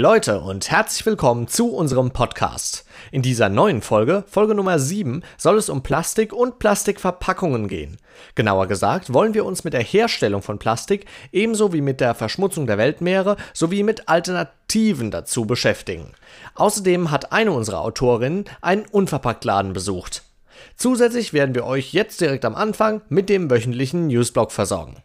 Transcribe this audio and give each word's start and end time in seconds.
Leute 0.00 0.40
und 0.40 0.70
herzlich 0.70 1.04
willkommen 1.04 1.46
zu 1.46 1.74
unserem 1.74 2.10
Podcast. 2.10 2.86
In 3.12 3.20
dieser 3.20 3.50
neuen 3.50 3.82
Folge, 3.82 4.24
Folge 4.26 4.54
Nummer 4.54 4.78
7, 4.78 5.22
soll 5.36 5.58
es 5.58 5.68
um 5.68 5.82
Plastik 5.82 6.32
und 6.32 6.58
Plastikverpackungen 6.58 7.68
gehen. 7.68 7.98
Genauer 8.34 8.66
gesagt 8.66 9.12
wollen 9.12 9.34
wir 9.34 9.44
uns 9.44 9.62
mit 9.62 9.74
der 9.74 9.82
Herstellung 9.82 10.40
von 10.40 10.58
Plastik 10.58 11.04
ebenso 11.32 11.74
wie 11.74 11.82
mit 11.82 12.00
der 12.00 12.14
Verschmutzung 12.14 12.66
der 12.66 12.78
Weltmeere 12.78 13.36
sowie 13.52 13.82
mit 13.82 14.08
Alternativen 14.08 15.10
dazu 15.10 15.44
beschäftigen. 15.44 16.12
Außerdem 16.54 17.10
hat 17.10 17.32
eine 17.32 17.52
unserer 17.52 17.82
Autorinnen 17.82 18.46
einen 18.62 18.86
Unverpacktladen 18.86 19.74
besucht. 19.74 20.22
Zusätzlich 20.76 21.34
werden 21.34 21.54
wir 21.54 21.66
euch 21.66 21.92
jetzt 21.92 22.22
direkt 22.22 22.46
am 22.46 22.54
Anfang 22.54 23.02
mit 23.10 23.28
dem 23.28 23.50
wöchentlichen 23.50 24.06
Newsblog 24.06 24.50
versorgen. 24.50 24.96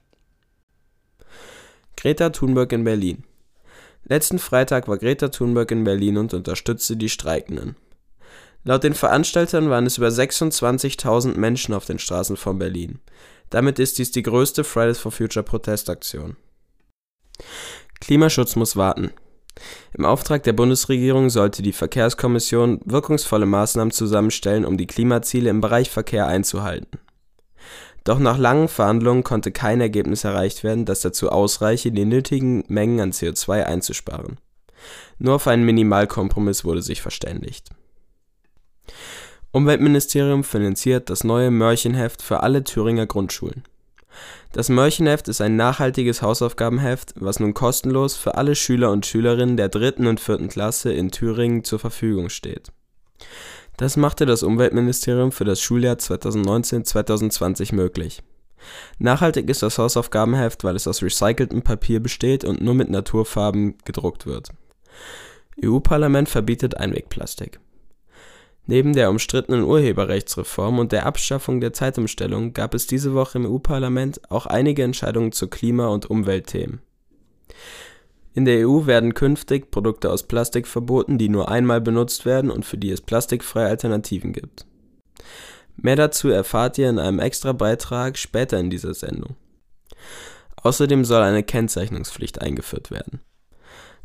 Greta 1.97 2.29
Thunberg 2.29 2.71
in 2.71 2.85
Berlin. 2.85 3.25
Letzten 4.07 4.37
Freitag 4.37 4.87
war 4.87 4.97
Greta 4.97 5.29
Thunberg 5.29 5.71
in 5.71 5.83
Berlin 5.83 6.17
und 6.17 6.33
unterstützte 6.33 6.95
die 6.95 7.09
Streikenden. 7.09 7.75
Laut 8.63 8.83
den 8.83 8.93
Veranstaltern 8.93 9.69
waren 9.69 9.85
es 9.85 9.97
über 9.97 10.07
26.000 10.07 11.37
Menschen 11.37 11.73
auf 11.73 11.85
den 11.85 11.99
Straßen 11.99 12.37
von 12.37 12.59
Berlin. 12.59 12.99
Damit 13.49 13.79
ist 13.79 13.97
dies 13.97 14.11
die 14.11 14.23
größte 14.23 14.63
Fridays 14.63 14.99
for 14.99 15.11
Future 15.11 15.43
Protestaktion. 15.43 16.35
Klimaschutz 17.99 18.55
muss 18.55 18.75
warten. 18.75 19.11
Im 19.93 20.05
Auftrag 20.05 20.43
der 20.43 20.53
Bundesregierung 20.53 21.29
sollte 21.29 21.61
die 21.61 21.73
Verkehrskommission 21.73 22.81
wirkungsvolle 22.85 23.45
Maßnahmen 23.45 23.91
zusammenstellen, 23.91 24.65
um 24.65 24.77
die 24.77 24.87
Klimaziele 24.87 25.49
im 25.49 25.61
Bereich 25.61 25.89
Verkehr 25.89 26.27
einzuhalten. 26.27 26.99
Doch 28.05 28.19
nach 28.19 28.37
langen 28.37 28.67
Verhandlungen 28.67 29.23
konnte 29.23 29.51
kein 29.51 29.81
Ergebnis 29.81 30.23
erreicht 30.23 30.63
werden, 30.63 30.85
das 30.85 31.01
dazu 31.01 31.29
ausreiche, 31.29 31.91
die 31.91 32.05
nötigen 32.05 32.63
Mengen 32.67 33.01
an 33.01 33.11
CO2 33.11 33.63
einzusparen. 33.63 34.37
Nur 35.17 35.35
auf 35.35 35.47
einen 35.47 35.65
Minimalkompromiss 35.65 36.63
wurde 36.63 36.83
sich 36.83 37.01
verständigt. 37.01 37.69
Umweltministerium 39.51 40.43
finanziert 40.43 41.09
das 41.09 41.23
neue 41.23 41.49
Mörchenheft 41.49 42.21
für 42.21 42.43
alle 42.43 42.63
Thüringer 42.63 43.07
Grundschulen. 43.07 43.63
Das 44.51 44.69
Mörchenheft 44.69 45.27
ist 45.27 45.41
ein 45.41 45.55
nachhaltiges 45.55 46.21
Hausaufgabenheft, 46.21 47.13
was 47.17 47.39
nun 47.39 47.55
kostenlos 47.55 48.15
für 48.15 48.35
alle 48.35 48.55
Schüler 48.55 48.91
und 48.91 49.05
Schülerinnen 49.05 49.57
der 49.57 49.69
dritten 49.69 50.05
und 50.05 50.19
vierten 50.19 50.47
Klasse 50.47 50.93
in 50.93 51.09
Thüringen 51.09 51.63
zur 51.63 51.79
Verfügung 51.79 52.29
steht. 52.29 52.71
Das 53.77 53.97
machte 53.97 54.25
das 54.25 54.43
Umweltministerium 54.43 55.31
für 55.31 55.43
das 55.43 55.61
Schuljahr 55.61 55.97
2019/2020 55.97 57.75
möglich. 57.75 58.21
Nachhaltig 58.97 59.49
ist 59.49 59.63
das 59.63 59.77
Hausaufgabenheft, 59.77 60.63
weil 60.63 60.75
es 60.75 60.87
aus 60.87 61.03
recyceltem 61.03 61.61
Papier 61.61 61.99
besteht 61.99 62.45
und 62.45 62.61
nur 62.61 62.73
mit 62.73 62.89
Naturfarben 62.89 63.77
gedruckt 63.83 64.25
wird. 64.25 64.49
EU-Parlament 65.63 66.29
verbietet 66.29 66.77
Einwegplastik. 66.77 67.59
Neben 68.65 68.93
der 68.93 69.11
umstrittenen 69.11 69.63
Urheberrechtsreform 69.63 70.79
und 70.79 70.91
der 70.91 71.05
Abschaffung 71.05 71.61
der 71.61 71.73
Zeitumstellung 71.73 72.53
gab 72.53 72.73
es 72.73 72.87
diese 72.87 73.13
Woche 73.13 73.37
im 73.37 73.45
EU-Parlament 73.45 74.31
auch 74.31 74.47
einige 74.47 74.83
Entscheidungen 74.83 75.31
zu 75.31 75.47
Klima- 75.47 75.89
und 75.89 76.09
Umweltthemen 76.09 76.81
in 78.35 78.43
der 78.43 78.67
EU 78.67 78.85
werden 78.85 79.13
künftig 79.13 79.71
Produkte 79.71 80.11
aus 80.11 80.23
Plastik 80.23 80.67
verboten, 80.67 81.17
die 81.17 81.29
nur 81.29 81.49
einmal 81.49 81.79
benutzt 81.79 82.25
werden 82.25 82.51
und 82.51 82.65
für 82.65 82.77
die 82.77 82.91
es 82.91 82.99
plastikfreie 82.99 83.67
Alternativen 83.67 84.33
gibt. 84.33 84.65
Mehr 85.77 85.95
dazu 85.95 86.27
erfahrt 86.27 86.77
ihr 86.77 86.89
in 86.89 86.99
einem 86.99 87.19
Extra-Beitrag 87.19 88.17
später 88.17 88.59
in 88.59 88.69
dieser 88.69 88.93
Sendung. 88.93 89.37
Außerdem 90.57 91.05
soll 91.05 91.21
eine 91.21 91.43
Kennzeichnungspflicht 91.43 92.41
eingeführt 92.41 92.91
werden. 92.91 93.21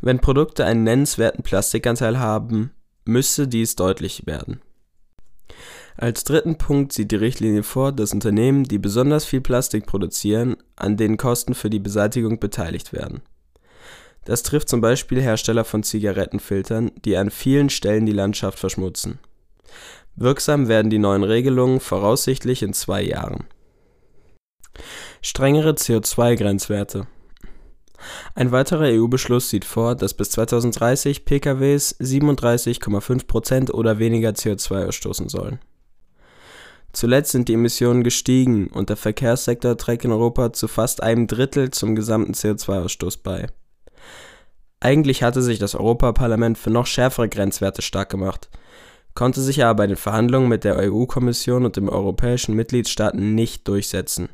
Wenn 0.00 0.20
Produkte 0.20 0.64
einen 0.64 0.84
nennenswerten 0.84 1.42
Plastikanteil 1.42 2.20
haben, 2.20 2.70
müsste 3.04 3.48
dies 3.48 3.74
deutlich 3.74 4.26
werden. 4.26 4.60
Als 5.96 6.22
dritten 6.22 6.56
Punkt 6.56 6.92
sieht 6.92 7.10
die 7.10 7.16
Richtlinie 7.16 7.64
vor, 7.64 7.90
dass 7.90 8.12
Unternehmen, 8.12 8.62
die 8.62 8.78
besonders 8.78 9.24
viel 9.24 9.40
Plastik 9.40 9.86
produzieren, 9.86 10.56
an 10.76 10.96
den 10.96 11.16
Kosten 11.16 11.54
für 11.54 11.68
die 11.68 11.80
Beseitigung 11.80 12.38
beteiligt 12.38 12.92
werden 12.92 13.22
das 14.24 14.42
trifft 14.42 14.68
zum 14.68 14.80
Beispiel 14.80 15.20
Hersteller 15.20 15.64
von 15.64 15.82
Zigarettenfiltern, 15.82 16.92
die 17.04 17.16
an 17.16 17.30
vielen 17.30 17.70
Stellen 17.70 18.06
die 18.06 18.12
Landschaft 18.12 18.58
verschmutzen. 18.58 19.18
Wirksam 20.16 20.68
werden 20.68 20.90
die 20.90 20.98
neuen 20.98 21.24
Regelungen 21.24 21.80
voraussichtlich 21.80 22.62
in 22.62 22.72
zwei 22.72 23.02
Jahren. 23.02 23.44
Strengere 25.22 25.72
CO2-Grenzwerte 25.72 27.06
Ein 28.34 28.52
weiterer 28.52 28.86
EU-Beschluss 28.86 29.50
sieht 29.50 29.64
vor, 29.64 29.94
dass 29.94 30.14
bis 30.14 30.30
2030 30.30 31.24
PKWs 31.24 31.96
37,5% 32.00 33.70
oder 33.70 33.98
weniger 33.98 34.30
CO2 34.30 34.88
ausstoßen 34.88 35.28
sollen. 35.28 35.58
Zuletzt 36.92 37.32
sind 37.32 37.48
die 37.48 37.54
Emissionen 37.54 38.02
gestiegen 38.02 38.66
und 38.66 38.88
der 38.88 38.96
Verkehrssektor 38.96 39.76
trägt 39.76 40.04
in 40.04 40.12
Europa 40.12 40.52
zu 40.52 40.66
fast 40.66 41.02
einem 41.02 41.26
Drittel 41.28 41.70
zum 41.70 41.94
gesamten 41.94 42.32
CO2-Ausstoß 42.32 43.20
bei 43.22 43.46
eigentlich 44.80 45.22
hatte 45.22 45.42
sich 45.42 45.58
das 45.58 45.74
Europaparlament 45.74 46.58
für 46.58 46.70
noch 46.70 46.86
schärfere 46.86 47.28
Grenzwerte 47.28 47.82
stark 47.82 48.08
gemacht, 48.08 48.48
konnte 49.14 49.40
sich 49.40 49.62
aber 49.62 49.74
bei 49.76 49.86
den 49.86 49.96
Verhandlungen 49.96 50.48
mit 50.48 50.64
der 50.64 50.76
EU-Kommission 50.78 51.64
und 51.64 51.76
den 51.76 51.88
europäischen 51.88 52.54
Mitgliedstaaten 52.56 53.34
nicht 53.34 53.68
durchsetzen. 53.68 54.30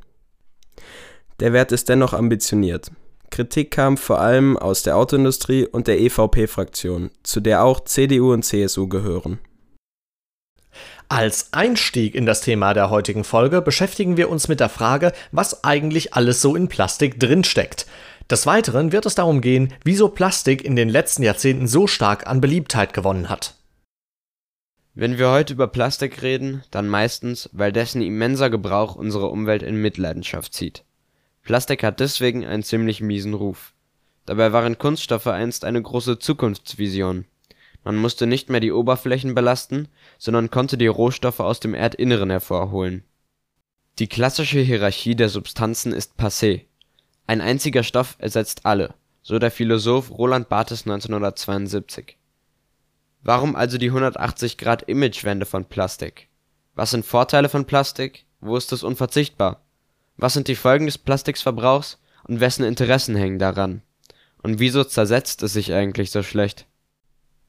Der 1.41 1.53
Wert 1.53 1.73
ist 1.73 1.89
dennoch 1.89 2.13
ambitioniert. 2.13 2.91
Kritik 3.31 3.73
kam 3.73 3.97
vor 3.97 4.21
allem 4.21 4.57
aus 4.57 4.83
der 4.83 4.97
Autoindustrie 4.97 5.67
und 5.67 5.89
der 5.89 6.01
EVP-Fraktion, 6.01 7.11
zu 7.25 7.41
der 7.41 7.65
auch 7.65 7.81
CDU 7.81 8.33
und 8.33 8.45
CSU 8.45 8.89
gehören. 8.89 9.41
Als 11.09 11.53
Einstieg 11.53 12.15
in 12.15 12.27
das 12.27 12.41
Thema 12.41 12.75
der 12.75 12.91
heutigen 12.91 13.23
Folge 13.23 13.63
beschäftigen 13.63 14.17
wir 14.17 14.29
uns 14.29 14.49
mit 14.49 14.61
der 14.61 14.69
Frage, 14.69 15.13
was 15.31 15.63
eigentlich 15.63 16.15
alles 16.15 16.41
so 16.41 16.57
in 16.57 16.69
Plastik 16.69 17.21
drinsteckt. 17.21 17.87
Des 18.29 18.45
Weiteren 18.45 18.91
wird 18.91 19.07
es 19.07 19.15
darum 19.15 19.41
gehen, 19.41 19.73
wieso 19.85 20.09
Plastik 20.09 20.65
in 20.65 20.75
den 20.75 20.89
letzten 20.89 21.23
Jahrzehnten 21.23 21.69
so 21.69 21.87
stark 21.87 22.27
an 22.27 22.41
Beliebtheit 22.41 22.93
gewonnen 22.93 23.29
hat. 23.29 23.55
Wenn 24.95 25.17
wir 25.19 25.31
heute 25.31 25.53
über 25.53 25.69
Plastik 25.69 26.23
reden, 26.23 26.65
dann 26.73 26.89
meistens, 26.89 27.49
weil 27.53 27.71
dessen 27.71 28.03
immenser 28.03 28.51
Gebrauch 28.51 28.97
unsere 28.97 29.29
Umwelt 29.29 29.63
in 29.63 29.77
Mitleidenschaft 29.77 30.55
zieht. 30.55 30.85
Plastik 31.43 31.85
hat 31.85 32.01
deswegen 32.01 32.45
einen 32.45 32.65
ziemlich 32.65 33.01
miesen 33.01 33.35
Ruf. 33.35 33.75
Dabei 34.25 34.53
waren 34.53 34.79
Kunststoffe 34.79 35.29
einst 35.29 35.65
eine 35.65 35.81
große 35.81 36.19
Zukunftsvision. 36.19 37.27
Man 37.85 37.95
musste 37.95 38.27
nicht 38.27 38.51
mehr 38.51 38.59
die 38.59 38.73
Oberflächen 38.73 39.37
belasten, 39.37 39.87
sondern 40.19 40.51
konnte 40.51 40.77
die 40.77 40.89
Rohstoffe 40.89 41.39
aus 41.39 41.61
dem 41.61 41.75
Erdinneren 41.75 42.31
hervorholen. 42.31 43.05
Die 44.01 44.09
klassische 44.09 44.59
Hierarchie 44.59 45.15
der 45.15 45.29
Substanzen 45.29 45.93
ist 45.93 46.19
passé 46.19 46.63
ein 47.27 47.41
einziger 47.41 47.83
Stoff 47.83 48.17
ersetzt 48.19 48.67
alle, 48.67 48.95
so 49.23 49.41
der 49.41 49.51
Philosoph 49.51 50.11
Roland 50.11 50.49
Barthes 50.49 50.83
1972. 50.83 52.17
Warum 53.23 53.57
also 53.57 53.79
die 53.79 53.91
180-Grad-Imagewende 53.91 55.47
von 55.47 55.65
Plastik? 55.65 56.29
Was 56.77 56.93
sind 56.93 57.05
Vorteile 57.05 57.49
von 57.49 57.65
Plastik? 57.65 58.27
Wo 58.41 58.57
ist 58.57 58.73
es 58.73 58.85
unverzichtbar? 58.85 59.65
Was 60.17 60.35
sind 60.35 60.47
die 60.47 60.55
Folgen 60.55 60.87
des 60.87 60.99
Plastikverbrauchs 60.99 61.99
und 62.25 62.39
wessen 62.39 62.65
Interessen 62.65 63.17
hängen 63.17 63.41
daran? 63.41 63.83
Und 64.43 64.61
wieso 64.61 64.85
zersetzt 64.85 65.43
es 65.43 65.53
sich 65.53 65.73
eigentlich 65.73 66.13
so 66.13 66.23
schlecht? 66.23 66.67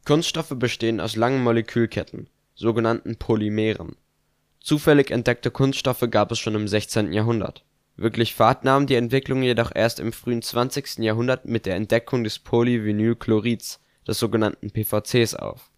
Kunststoffe 0.05 0.53
bestehen 0.55 0.99
aus 0.99 1.15
langen 1.15 1.43
Molekülketten, 1.43 2.27
sogenannten 2.55 3.17
Polymeren. 3.17 3.95
Zufällig 4.59 5.11
entdeckte 5.11 5.51
Kunststoffe 5.51 6.05
gab 6.09 6.31
es 6.31 6.39
schon 6.39 6.55
im 6.55 6.67
16. 6.67 7.13
Jahrhundert 7.13 7.63
Wirklich 7.99 8.35
Fahrt 8.35 8.63
nahm 8.63 8.85
die 8.85 8.93
Entwicklung 8.93 9.41
jedoch 9.41 9.71
erst 9.73 9.99
im 9.99 10.13
frühen 10.13 10.43
20. 10.43 10.99
Jahrhundert 10.99 11.45
mit 11.45 11.65
der 11.65 11.75
Entdeckung 11.75 12.23
des 12.23 12.37
Polyvinylchlorids, 12.37 13.79
des 14.07 14.19
sogenannten 14.19 14.69
PVCs 14.69 15.33
auf. 15.33 15.71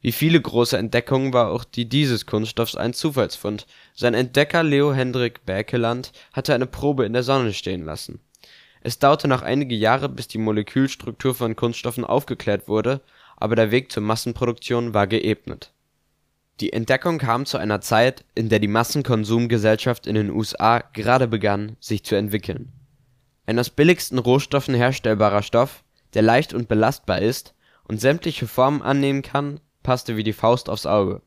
Wie 0.00 0.10
viele 0.10 0.40
große 0.40 0.76
Entdeckungen 0.76 1.32
war 1.32 1.50
auch 1.50 1.62
die 1.62 1.88
dieses 1.88 2.26
Kunststoffs 2.26 2.74
ein 2.74 2.92
Zufallsfund. 2.92 3.68
Sein 3.94 4.14
Entdecker 4.14 4.64
Leo 4.64 4.92
Hendrik 4.92 5.46
Berkeland 5.46 6.10
hatte 6.32 6.54
eine 6.54 6.66
Probe 6.66 7.06
in 7.06 7.12
der 7.12 7.22
Sonne 7.22 7.52
stehen 7.52 7.84
lassen. 7.84 8.20
Es 8.80 8.98
dauerte 8.98 9.28
noch 9.28 9.42
einige 9.42 9.76
Jahre, 9.76 10.08
bis 10.08 10.26
die 10.26 10.38
Molekülstruktur 10.38 11.36
von 11.36 11.54
Kunststoffen 11.54 12.04
aufgeklärt 12.04 12.66
wurde, 12.66 13.00
aber 13.36 13.54
der 13.54 13.70
Weg 13.70 13.92
zur 13.92 14.02
Massenproduktion 14.02 14.92
war 14.92 15.06
geebnet 15.06 15.72
die 16.60 16.72
Entdeckung 16.72 17.18
kam 17.18 17.46
zu 17.46 17.58
einer 17.58 17.80
Zeit, 17.80 18.24
in 18.34 18.48
der 18.48 18.58
die 18.58 18.68
Massenkonsumgesellschaft 18.68 20.06
in 20.06 20.14
den 20.16 20.30
USA 20.30 20.80
gerade 20.92 21.28
begann, 21.28 21.76
sich 21.78 22.04
zu 22.04 22.16
entwickeln. 22.16 22.72
Ein 23.46 23.58
aus 23.58 23.70
billigsten 23.70 24.18
Rohstoffen 24.18 24.74
herstellbarer 24.74 25.42
Stoff, 25.42 25.84
der 26.14 26.22
leicht 26.22 26.52
und 26.54 26.68
belastbar 26.68 27.20
ist 27.20 27.54
und 27.84 28.00
sämtliche 28.00 28.46
Formen 28.46 28.82
annehmen 28.82 29.22
kann, 29.22 29.60
passte 29.82 30.16
wie 30.16 30.24
die 30.24 30.32
Faust 30.32 30.68
aufs 30.68 30.86
Auge. 30.86 31.22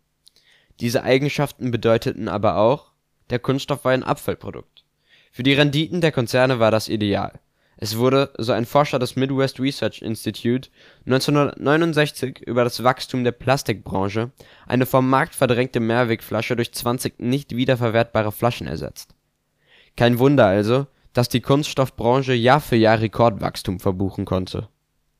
Diese 0.79 1.03
Eigenschaften 1.03 1.71
bedeuteten 1.71 2.27
aber 2.27 2.57
auch, 2.57 2.91
der 3.29 3.39
Kunststoff 3.39 3.85
war 3.85 3.93
ein 3.93 4.03
Abfallprodukt. 4.03 4.83
Für 5.31 5.43
die 5.43 5.53
Renditen 5.53 6.01
der 6.01 6.11
Konzerne 6.11 6.59
war 6.59 6.71
das 6.71 6.89
ideal. 6.89 7.39
Es 7.83 7.97
wurde, 7.97 8.29
so 8.37 8.51
ein 8.51 8.67
Forscher 8.67 8.99
des 8.99 9.15
Midwest 9.15 9.59
Research 9.59 10.03
Institute, 10.03 10.69
1969 11.07 12.41
über 12.41 12.63
das 12.63 12.83
Wachstum 12.83 13.23
der 13.23 13.31
Plastikbranche 13.31 14.29
eine 14.67 14.85
vom 14.85 15.09
Markt 15.09 15.33
verdrängte 15.33 15.79
Mehrwegflasche 15.79 16.55
durch 16.55 16.71
20 16.71 17.19
nicht 17.19 17.55
wiederverwertbare 17.55 18.31
Flaschen 18.31 18.67
ersetzt. 18.67 19.15
Kein 19.97 20.19
Wunder 20.19 20.45
also, 20.45 20.85
dass 21.13 21.27
die 21.27 21.41
Kunststoffbranche 21.41 22.33
Jahr 22.33 22.61
für 22.61 22.75
Jahr 22.75 23.01
Rekordwachstum 23.01 23.79
verbuchen 23.79 24.25
konnte. 24.25 24.69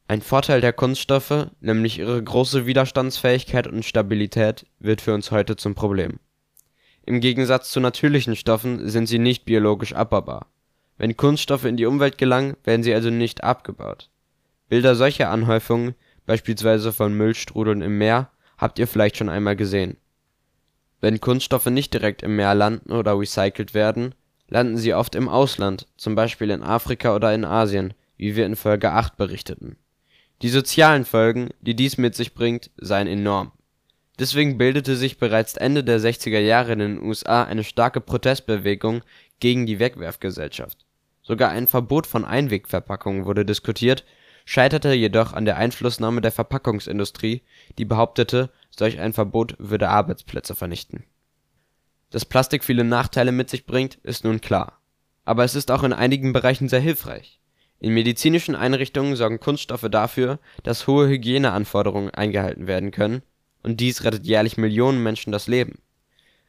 Ein 0.07 0.21
Vorteil 0.21 0.61
der 0.61 0.71
Kunststoffe, 0.71 1.47
nämlich 1.61 1.97
ihre 1.97 2.23
große 2.23 2.67
Widerstandsfähigkeit 2.67 3.65
und 3.65 3.85
Stabilität, 3.85 4.67
wird 4.77 5.01
für 5.01 5.15
uns 5.15 5.31
heute 5.31 5.55
zum 5.55 5.73
Problem. 5.73 6.19
Im 7.07 7.21
Gegensatz 7.21 7.71
zu 7.71 7.79
natürlichen 7.79 8.35
Stoffen 8.35 8.87
sind 8.87 9.07
sie 9.07 9.17
nicht 9.17 9.45
biologisch 9.45 9.93
abbaubar 9.93 10.50
wenn 11.01 11.17
Kunststoffe 11.17 11.65
in 11.65 11.77
die 11.77 11.87
Umwelt 11.87 12.19
gelangen, 12.19 12.55
werden 12.63 12.83
sie 12.83 12.93
also 12.93 13.09
nicht 13.09 13.43
abgebaut. 13.43 14.11
Bilder 14.69 14.93
solcher 14.93 15.31
Anhäufungen, 15.31 15.95
beispielsweise 16.27 16.93
von 16.93 17.15
Müllstrudeln 17.15 17.81
im 17.81 17.97
Meer, 17.97 18.29
habt 18.59 18.77
ihr 18.77 18.85
vielleicht 18.85 19.17
schon 19.17 19.27
einmal 19.27 19.55
gesehen. 19.55 19.97
Wenn 20.99 21.19
Kunststoffe 21.19 21.65
nicht 21.65 21.91
direkt 21.91 22.21
im 22.21 22.35
Meer 22.35 22.53
landen 22.53 22.91
oder 22.91 23.17
recycelt 23.17 23.73
werden, 23.73 24.13
landen 24.47 24.77
sie 24.77 24.93
oft 24.93 25.15
im 25.15 25.27
Ausland, 25.27 25.87
zum 25.97 26.13
Beispiel 26.13 26.51
in 26.51 26.61
Afrika 26.61 27.15
oder 27.15 27.33
in 27.33 27.45
Asien, 27.45 27.95
wie 28.17 28.35
wir 28.35 28.45
in 28.45 28.55
Folge 28.55 28.91
8 28.91 29.17
berichteten. 29.17 29.77
Die 30.43 30.49
sozialen 30.49 31.05
Folgen, 31.05 31.49
die 31.61 31.75
dies 31.75 31.97
mit 31.97 32.13
sich 32.13 32.35
bringt, 32.35 32.69
seien 32.77 33.07
enorm. 33.07 33.51
Deswegen 34.19 34.59
bildete 34.59 34.95
sich 34.95 35.17
bereits 35.17 35.57
Ende 35.57 35.83
der 35.83 35.99
60er 35.99 36.37
Jahre 36.37 36.73
in 36.73 36.79
den 36.79 37.01
USA 37.01 37.43
eine 37.43 37.63
starke 37.63 38.01
Protestbewegung 38.01 39.01
gegen 39.39 39.65
die 39.65 39.79
Wegwerfgesellschaft 39.79 40.85
Sogar 41.23 41.51
ein 41.51 41.67
Verbot 41.67 42.07
von 42.07 42.25
Einwegverpackungen 42.25 43.25
wurde 43.25 43.45
diskutiert, 43.45 44.03
scheiterte 44.45 44.93
jedoch 44.93 45.33
an 45.33 45.45
der 45.45 45.57
Einflussnahme 45.57 46.21
der 46.21 46.31
Verpackungsindustrie, 46.31 47.43
die 47.77 47.85
behauptete, 47.85 48.49
solch 48.71 48.99
ein 48.99 49.13
Verbot 49.13 49.55
würde 49.59 49.89
Arbeitsplätze 49.89 50.55
vernichten. 50.55 51.03
Dass 52.09 52.25
Plastik 52.25 52.63
viele 52.63 52.83
Nachteile 52.83 53.31
mit 53.31 53.49
sich 53.49 53.65
bringt, 53.65 53.95
ist 54.03 54.23
nun 54.23 54.41
klar. 54.41 54.79
Aber 55.23 55.43
es 55.43 55.55
ist 55.55 55.71
auch 55.71 55.83
in 55.83 55.93
einigen 55.93 56.33
Bereichen 56.33 56.67
sehr 56.67 56.79
hilfreich. 56.79 57.39
In 57.79 57.93
medizinischen 57.93 58.55
Einrichtungen 58.55 59.15
sorgen 59.15 59.39
Kunststoffe 59.39 59.87
dafür, 59.89 60.39
dass 60.63 60.87
hohe 60.87 61.07
Hygieneanforderungen 61.07 62.11
eingehalten 62.11 62.67
werden 62.67 62.91
können, 62.91 63.21
und 63.63 63.79
dies 63.79 64.03
rettet 64.03 64.25
jährlich 64.25 64.57
Millionen 64.57 65.01
Menschen 65.03 65.31
das 65.31 65.47
Leben. 65.47 65.79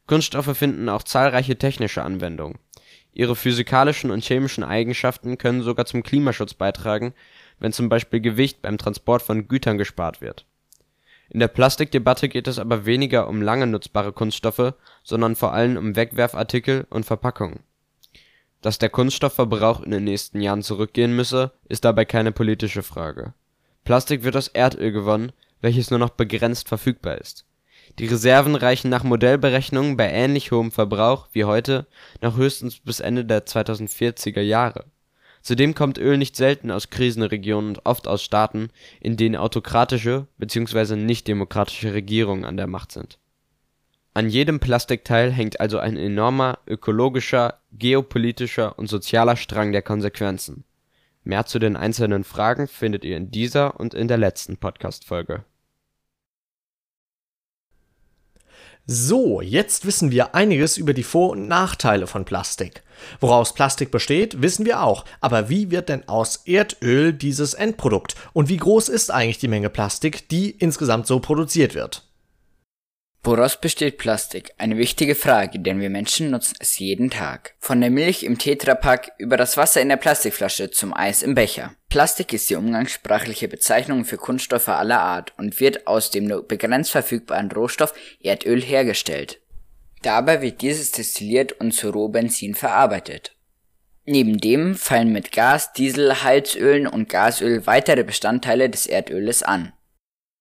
Kunststoffe 0.07 0.57
finden 0.57 0.89
auch 0.89 1.03
zahlreiche 1.03 1.57
technische 1.57 2.03
Anwendungen 2.03 2.59
Ihre 3.13 3.37
physikalischen 3.37 4.11
und 4.11 4.25
chemischen 4.25 4.65
Eigenschaften 4.65 5.37
können 5.39 5.63
sogar 5.63 5.85
zum 5.87 6.03
Klimaschutz 6.03 6.55
beitragen, 6.55 7.13
wenn 7.59 7.73
zum 7.73 7.89
Beispiel 7.89 8.21
Gewicht 8.21 8.63
beim 8.63 8.79
Transport 8.79 9.23
von 9.23 9.49
Gütern 9.49 9.79
gespart 9.79 10.21
wird. 10.21 10.47
In 11.29 11.41
der 11.41 11.49
Plastikdebatte 11.49 12.29
geht 12.29 12.49
es 12.49 12.59
aber 12.59 12.85
weniger 12.85 13.29
um 13.29 13.41
lange 13.41 13.67
nutzbare 13.67 14.13
Kunststoffe, 14.13 14.75
sondern 15.03 15.37
vor 15.37 15.53
allem 15.53 15.77
um 15.77 15.97
Wegwerfartikel 15.97 16.87
und 16.91 17.05
Verpackungen. 17.05 17.61
Dass 18.61 18.79
der 18.79 18.91
Kunststoffverbrauch 18.91 19.81
in 19.81 19.91
den 19.91 20.05
nächsten 20.05 20.41
Jahren 20.41 20.63
zurückgehen 20.63 21.17
müsse, 21.17 21.53
ist 21.69 21.85
dabei 21.85 22.05
keine 22.05 22.33
politische 22.33 22.83
Frage. 22.83 23.35
Plastik 23.85 24.23
wird 24.23 24.37
aus 24.37 24.49
Erdöl 24.49 24.93
gewonnen, 24.93 25.33
welches 25.61 25.91
nur 25.91 25.99
noch 25.99 26.11
begrenzt 26.11 26.69
verfügbar 26.69 27.19
ist 27.19 27.47
die 27.99 28.07
Reserven 28.07 28.55
reichen 28.55 28.89
nach 28.89 29.05
Modellberechnungen 29.05 29.97
bei 29.97 30.11
ähnlich 30.11 30.51
hohem 30.51 30.73
Verbrauch 30.73 31.29
wie 31.33 31.45
heute 31.45 31.87
noch 32.21 32.37
höchstens 32.37 32.79
bis 32.79 33.01
Ende 33.01 33.25
der 33.25 33.45
2040er 33.45 34.41
Jahre. 34.41 34.87
Zudem 35.43 35.75
kommt 35.75 35.99
Öl 35.99 36.17
nicht 36.17 36.37
selten 36.37 36.71
aus 36.71 36.89
Krisenregionen 36.89 37.71
und 37.71 37.87
oft 37.87 38.07
aus 38.07 38.23
Staaten, 38.23 38.71
in 39.01 39.17
denen 39.17 39.37
autokratische 39.37 40.27
bzw. 40.39 40.97
nichtdemokratische 40.97 41.93
Regierungen 41.93 42.45
an 42.45 42.57
der 42.57 42.69
Macht 42.69 42.93
sind. 42.93 43.19
An 44.15 44.29
jedem 44.29 44.61
Plastikteil 44.61 45.33
hängt 45.33 45.61
also 45.61 45.79
ein 45.79 45.97
enormer 45.97 46.59
ökologischer, 46.67 47.61
geopolitischer 47.73 48.79
und 48.79 48.87
sozialer 48.87 49.37
Strang 49.37 49.73
der 49.73 49.83
Konsequenzen. 49.83 50.65
Mehr 51.25 51.47
zu 51.47 51.59
den 51.59 51.77
einzelnen 51.77 52.25
Fragen 52.25 52.69
findet 52.69 53.05
ihr 53.05 53.17
in 53.17 53.31
dieser 53.31 53.79
und 53.81 53.95
in 53.95 54.09
der 54.09 54.19
letzten 54.19 54.59
Podcast-Folge 54.59 55.45
So, 58.87 59.41
jetzt 59.41 59.87
wissen 59.87 60.11
wir 60.11 60.35
einiges 60.35 60.77
über 60.77 60.93
die 60.93 61.05
Vor- 61.05 61.31
und 61.31 61.47
Nachteile 61.47 62.09
von 62.09 62.25
Plastik. 62.25 62.83
Woraus 63.21 63.55
Plastik 63.55 63.93
besteht, 63.93 64.43
wissen 64.43 64.67
wir 64.67 64.83
auch, 64.83 65.05
aber 65.21 65.49
wie 65.49 65.71
wird 65.71 65.89
denn 65.89 66.09
aus 66.09 66.43
Erdöl 66.47 67.13
dieses 67.13 67.55
Endprodukt 67.55 68.17
und 68.33 68.49
wie 68.49 68.57
groß 68.57 68.89
ist 68.89 69.13
eigentlich 69.13 69.39
die 69.39 69.47
Menge 69.47 69.71
Plastik, 69.71 70.29
die 70.31 70.51
insgesamt 70.51 71.07
so 71.07 71.21
produziert 71.21 71.77
wird? 71.77 72.03
Woraus 73.25 73.61
besteht 73.61 73.99
Plastik? 73.99 74.53
Eine 74.59 74.79
wichtige 74.79 75.15
Frage, 75.15 75.61
denn 75.61 75.81
wir 75.81 75.91
Menschen 75.91 76.31
nutzen 76.31 76.57
es 76.59 76.81
jeden 76.81 77.09
Tag. 77.09 77.55
Von 77.61 77.81
der 77.81 77.91
Milch 77.91 78.25
im 78.25 78.37
Tetrapack 78.37 79.13
über 79.17 79.37
das 79.37 79.57
Wasser 79.57 79.81
in 79.81 79.91
der 79.91 79.97
Plastikflasche 79.97 80.73
zum 80.73 80.93
Eis 80.93 81.23
im 81.23 81.37
Becher. 81.37 81.77
Plastik 81.89 82.33
ist 82.33 82.51
die 82.51 82.57
umgangssprachliche 82.57 83.47
Bezeichnung 83.47 84.05
für 84.05 84.17
Kunststoffe 84.17 84.69
aller 84.69 85.01
Art 85.01 85.35
und 85.39 85.61
wird 85.61 85.87
aus 85.87 86.11
dem 86.11 86.25
nur 86.25 86.49
begrenzt 86.49 86.91
verfügbaren 86.91 87.53
Rohstoff 87.53 87.95
Erdöl 88.21 88.61
hergestellt. 88.61 89.41
Dabei 90.03 90.43
wird 90.43 90.61
dieses 90.61 90.91
destilliert 90.91 91.53
und 91.61 91.71
zu 91.71 91.91
Rohbenzin 91.91 92.57
verarbeitet. 92.57 93.37
Neben 94.05 94.39
dem 94.39 94.75
fallen 94.75 95.13
mit 95.13 95.31
Gas, 95.31 95.73
Diesel, 95.75 96.25
Heizölen 96.25 96.89
und 96.89 97.09
Gasöl 97.09 97.69
weitere 97.69 98.03
Bestandteile 98.03 98.69
des 98.69 98.89
Erdöles 98.89 99.45
an 99.45 99.73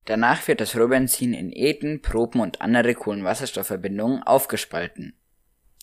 Danach 0.05 0.47
wird 0.47 0.61
das 0.61 0.75
Rohbenzin 0.75 1.33
in 1.33 1.51
Ethen, 1.51 2.01
Propen 2.01 2.41
und 2.41 2.61
andere 2.61 2.95
Kohlenwasserstoffverbindungen 2.95 4.23
aufgespalten. 4.23 5.13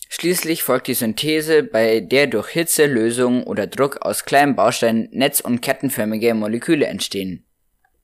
Schließlich 0.09 0.63
folgt 0.63 0.87
die 0.87 0.95
Synthese, 0.95 1.63
bei 1.63 1.99
der 1.99 2.27
durch 2.27 2.49
Hitze, 2.49 2.87
Lösung 2.87 3.43
oder 3.43 3.67
Druck 3.67 4.01
aus 4.01 4.25
kleinen 4.25 4.55
Bausteinen 4.55 5.07
netz- 5.11 5.39
und 5.39 5.61
kettenförmige 5.61 6.33
Moleküle 6.33 6.87
entstehen. 6.87 7.45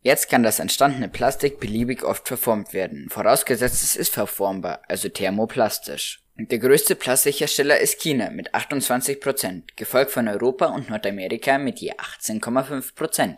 Jetzt 0.02 0.30
kann 0.30 0.44
das 0.44 0.60
entstandene 0.60 1.10
Plastik 1.10 1.60
beliebig 1.60 2.04
oft 2.04 2.28
verformt 2.28 2.74
werden, 2.74 3.10
vorausgesetzt 3.10 3.82
es 3.82 3.96
ist 3.96 4.14
verformbar, 4.14 4.82
also 4.88 5.10
thermoplastisch. 5.10 6.22
Der 6.38 6.60
größte 6.60 6.96
Plastikhersteller 6.96 7.80
ist 7.80 8.02
China 8.02 8.30
mit 8.30 8.54
28%, 8.54 9.64
gefolgt 9.76 10.12
von 10.12 10.28
Europa 10.28 10.68
und 10.68 10.92
Nordamerika 10.92 11.58
mit 11.58 11.80
je 11.80 11.94
18,5%. 11.94 13.38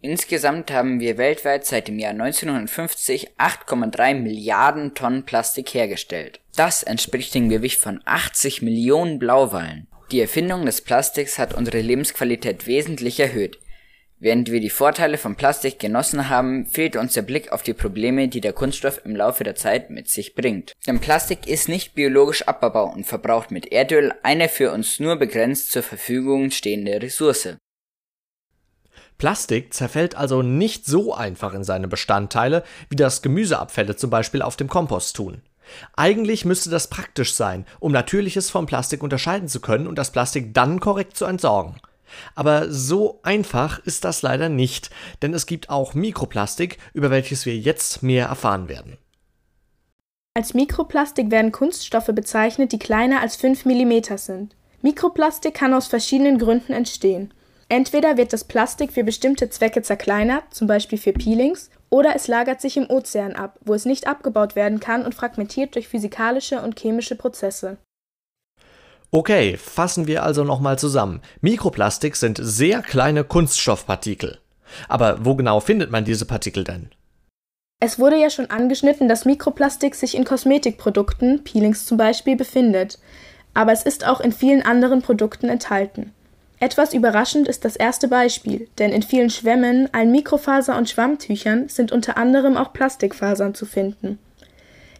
Insgesamt 0.00 0.70
haben 0.70 1.00
wir 1.00 1.18
weltweit 1.18 1.64
seit 1.66 1.88
dem 1.88 1.98
Jahr 1.98 2.12
1950 2.12 3.36
8,3 3.38 4.14
Milliarden 4.14 4.94
Tonnen 4.94 5.24
Plastik 5.24 5.74
hergestellt. 5.74 6.40
Das 6.54 6.82
entspricht 6.82 7.34
dem 7.34 7.48
Gewicht 7.48 7.80
von 7.80 8.00
80 8.04 8.62
Millionen 8.62 9.18
Blauwalen. 9.18 9.88
Die 10.12 10.20
Erfindung 10.20 10.66
des 10.66 10.82
Plastiks 10.82 11.38
hat 11.38 11.54
unsere 11.54 11.80
Lebensqualität 11.80 12.66
wesentlich 12.66 13.18
erhöht. 13.18 13.58
Während 14.18 14.50
wir 14.50 14.60
die 14.60 14.70
Vorteile 14.70 15.18
von 15.18 15.36
Plastik 15.36 15.78
genossen 15.78 16.30
haben, 16.30 16.64
fehlt 16.64 16.96
uns 16.96 17.12
der 17.12 17.22
Blick 17.22 17.52
auf 17.52 17.62
die 17.62 17.74
Probleme, 17.74 18.28
die 18.28 18.40
der 18.40 18.54
Kunststoff 18.54 19.02
im 19.04 19.14
Laufe 19.14 19.44
der 19.44 19.56
Zeit 19.56 19.90
mit 19.90 20.08
sich 20.08 20.34
bringt. 20.34 20.72
Denn 20.86 21.00
Plastik 21.00 21.46
ist 21.46 21.68
nicht 21.68 21.94
biologisch 21.94 22.42
abbaubar 22.42 22.94
und 22.94 23.04
verbraucht 23.04 23.50
mit 23.50 23.72
Erdöl 23.72 24.14
eine 24.22 24.48
für 24.48 24.72
uns 24.72 25.00
nur 25.00 25.16
begrenzt 25.16 25.70
zur 25.70 25.82
Verfügung 25.82 26.50
stehende 26.50 27.02
Ressource. 27.02 27.56
Plastik 29.18 29.72
zerfällt 29.72 30.14
also 30.14 30.42
nicht 30.42 30.86
so 30.86 31.14
einfach 31.14 31.54
in 31.54 31.64
seine 31.64 31.88
Bestandteile, 31.88 32.64
wie 32.90 32.96
das 32.96 33.22
Gemüseabfälle 33.22 33.96
zum 33.96 34.10
Beispiel 34.10 34.42
auf 34.42 34.56
dem 34.56 34.68
Kompost 34.68 35.16
tun. 35.16 35.42
Eigentlich 35.96 36.44
müsste 36.44 36.70
das 36.70 36.88
praktisch 36.88 37.34
sein, 37.34 37.66
um 37.80 37.92
Natürliches 37.92 38.50
vom 38.50 38.66
Plastik 38.66 39.02
unterscheiden 39.02 39.48
zu 39.48 39.60
können 39.60 39.86
und 39.86 39.96
das 39.96 40.12
Plastik 40.12 40.54
dann 40.54 40.80
korrekt 40.80 41.16
zu 41.16 41.24
entsorgen. 41.24 41.76
Aber 42.34 42.70
so 42.70 43.20
einfach 43.22 43.80
ist 43.80 44.04
das 44.04 44.22
leider 44.22 44.48
nicht, 44.48 44.90
denn 45.22 45.34
es 45.34 45.46
gibt 45.46 45.70
auch 45.70 45.94
Mikroplastik, 45.94 46.78
über 46.92 47.10
welches 47.10 47.46
wir 47.46 47.56
jetzt 47.56 48.02
mehr 48.02 48.26
erfahren 48.26 48.68
werden. 48.68 48.96
Als 50.34 50.54
Mikroplastik 50.54 51.30
werden 51.30 51.50
Kunststoffe 51.50 52.10
bezeichnet, 52.14 52.70
die 52.72 52.78
kleiner 52.78 53.22
als 53.22 53.36
5 53.36 53.64
mm 53.64 54.16
sind. 54.16 54.54
Mikroplastik 54.82 55.54
kann 55.54 55.74
aus 55.74 55.86
verschiedenen 55.86 56.38
Gründen 56.38 56.72
entstehen. 56.72 57.32
Entweder 57.68 58.16
wird 58.16 58.32
das 58.32 58.44
Plastik 58.44 58.92
für 58.92 59.02
bestimmte 59.02 59.50
Zwecke 59.50 59.82
zerkleinert, 59.82 60.44
zum 60.54 60.68
Beispiel 60.68 60.98
für 60.98 61.12
Peelings, 61.12 61.70
oder 61.90 62.14
es 62.14 62.28
lagert 62.28 62.60
sich 62.60 62.76
im 62.76 62.88
Ozean 62.88 63.34
ab, 63.34 63.58
wo 63.64 63.74
es 63.74 63.84
nicht 63.84 64.06
abgebaut 64.06 64.54
werden 64.54 64.80
kann 64.80 65.04
und 65.04 65.14
fragmentiert 65.14 65.74
durch 65.74 65.88
physikalische 65.88 66.60
und 66.60 66.78
chemische 66.78 67.16
Prozesse. 67.16 67.78
Okay, 69.10 69.56
fassen 69.56 70.06
wir 70.06 70.22
also 70.22 70.44
nochmal 70.44 70.78
zusammen. 70.78 71.22
Mikroplastik 71.40 72.16
sind 72.16 72.38
sehr 72.40 72.82
kleine 72.82 73.24
Kunststoffpartikel. 73.24 74.38
Aber 74.88 75.24
wo 75.24 75.36
genau 75.36 75.60
findet 75.60 75.90
man 75.90 76.04
diese 76.04 76.26
Partikel 76.26 76.64
denn? 76.64 76.90
Es 77.80 77.98
wurde 77.98 78.16
ja 78.16 78.30
schon 78.30 78.50
angeschnitten, 78.50 79.06
dass 79.06 79.24
Mikroplastik 79.24 79.94
sich 79.94 80.16
in 80.16 80.24
Kosmetikprodukten, 80.24 81.44
Peelings 81.44 81.86
zum 81.86 81.98
Beispiel, 81.98 82.36
befindet, 82.36 82.98
aber 83.54 83.72
es 83.72 83.82
ist 83.82 84.06
auch 84.06 84.20
in 84.20 84.32
vielen 84.32 84.62
anderen 84.62 85.02
Produkten 85.02 85.48
enthalten. 85.48 86.12
Etwas 86.58 86.94
überraschend 86.94 87.48
ist 87.48 87.66
das 87.66 87.76
erste 87.76 88.08
Beispiel, 88.08 88.68
denn 88.78 88.90
in 88.90 89.02
vielen 89.02 89.28
Schwämmen, 89.28 89.88
allen 89.92 90.10
Mikrofaser- 90.10 90.78
und 90.78 90.88
Schwammtüchern 90.88 91.68
sind 91.68 91.92
unter 91.92 92.16
anderem 92.16 92.56
auch 92.56 92.72
Plastikfasern 92.72 93.54
zu 93.54 93.66
finden. 93.66 94.18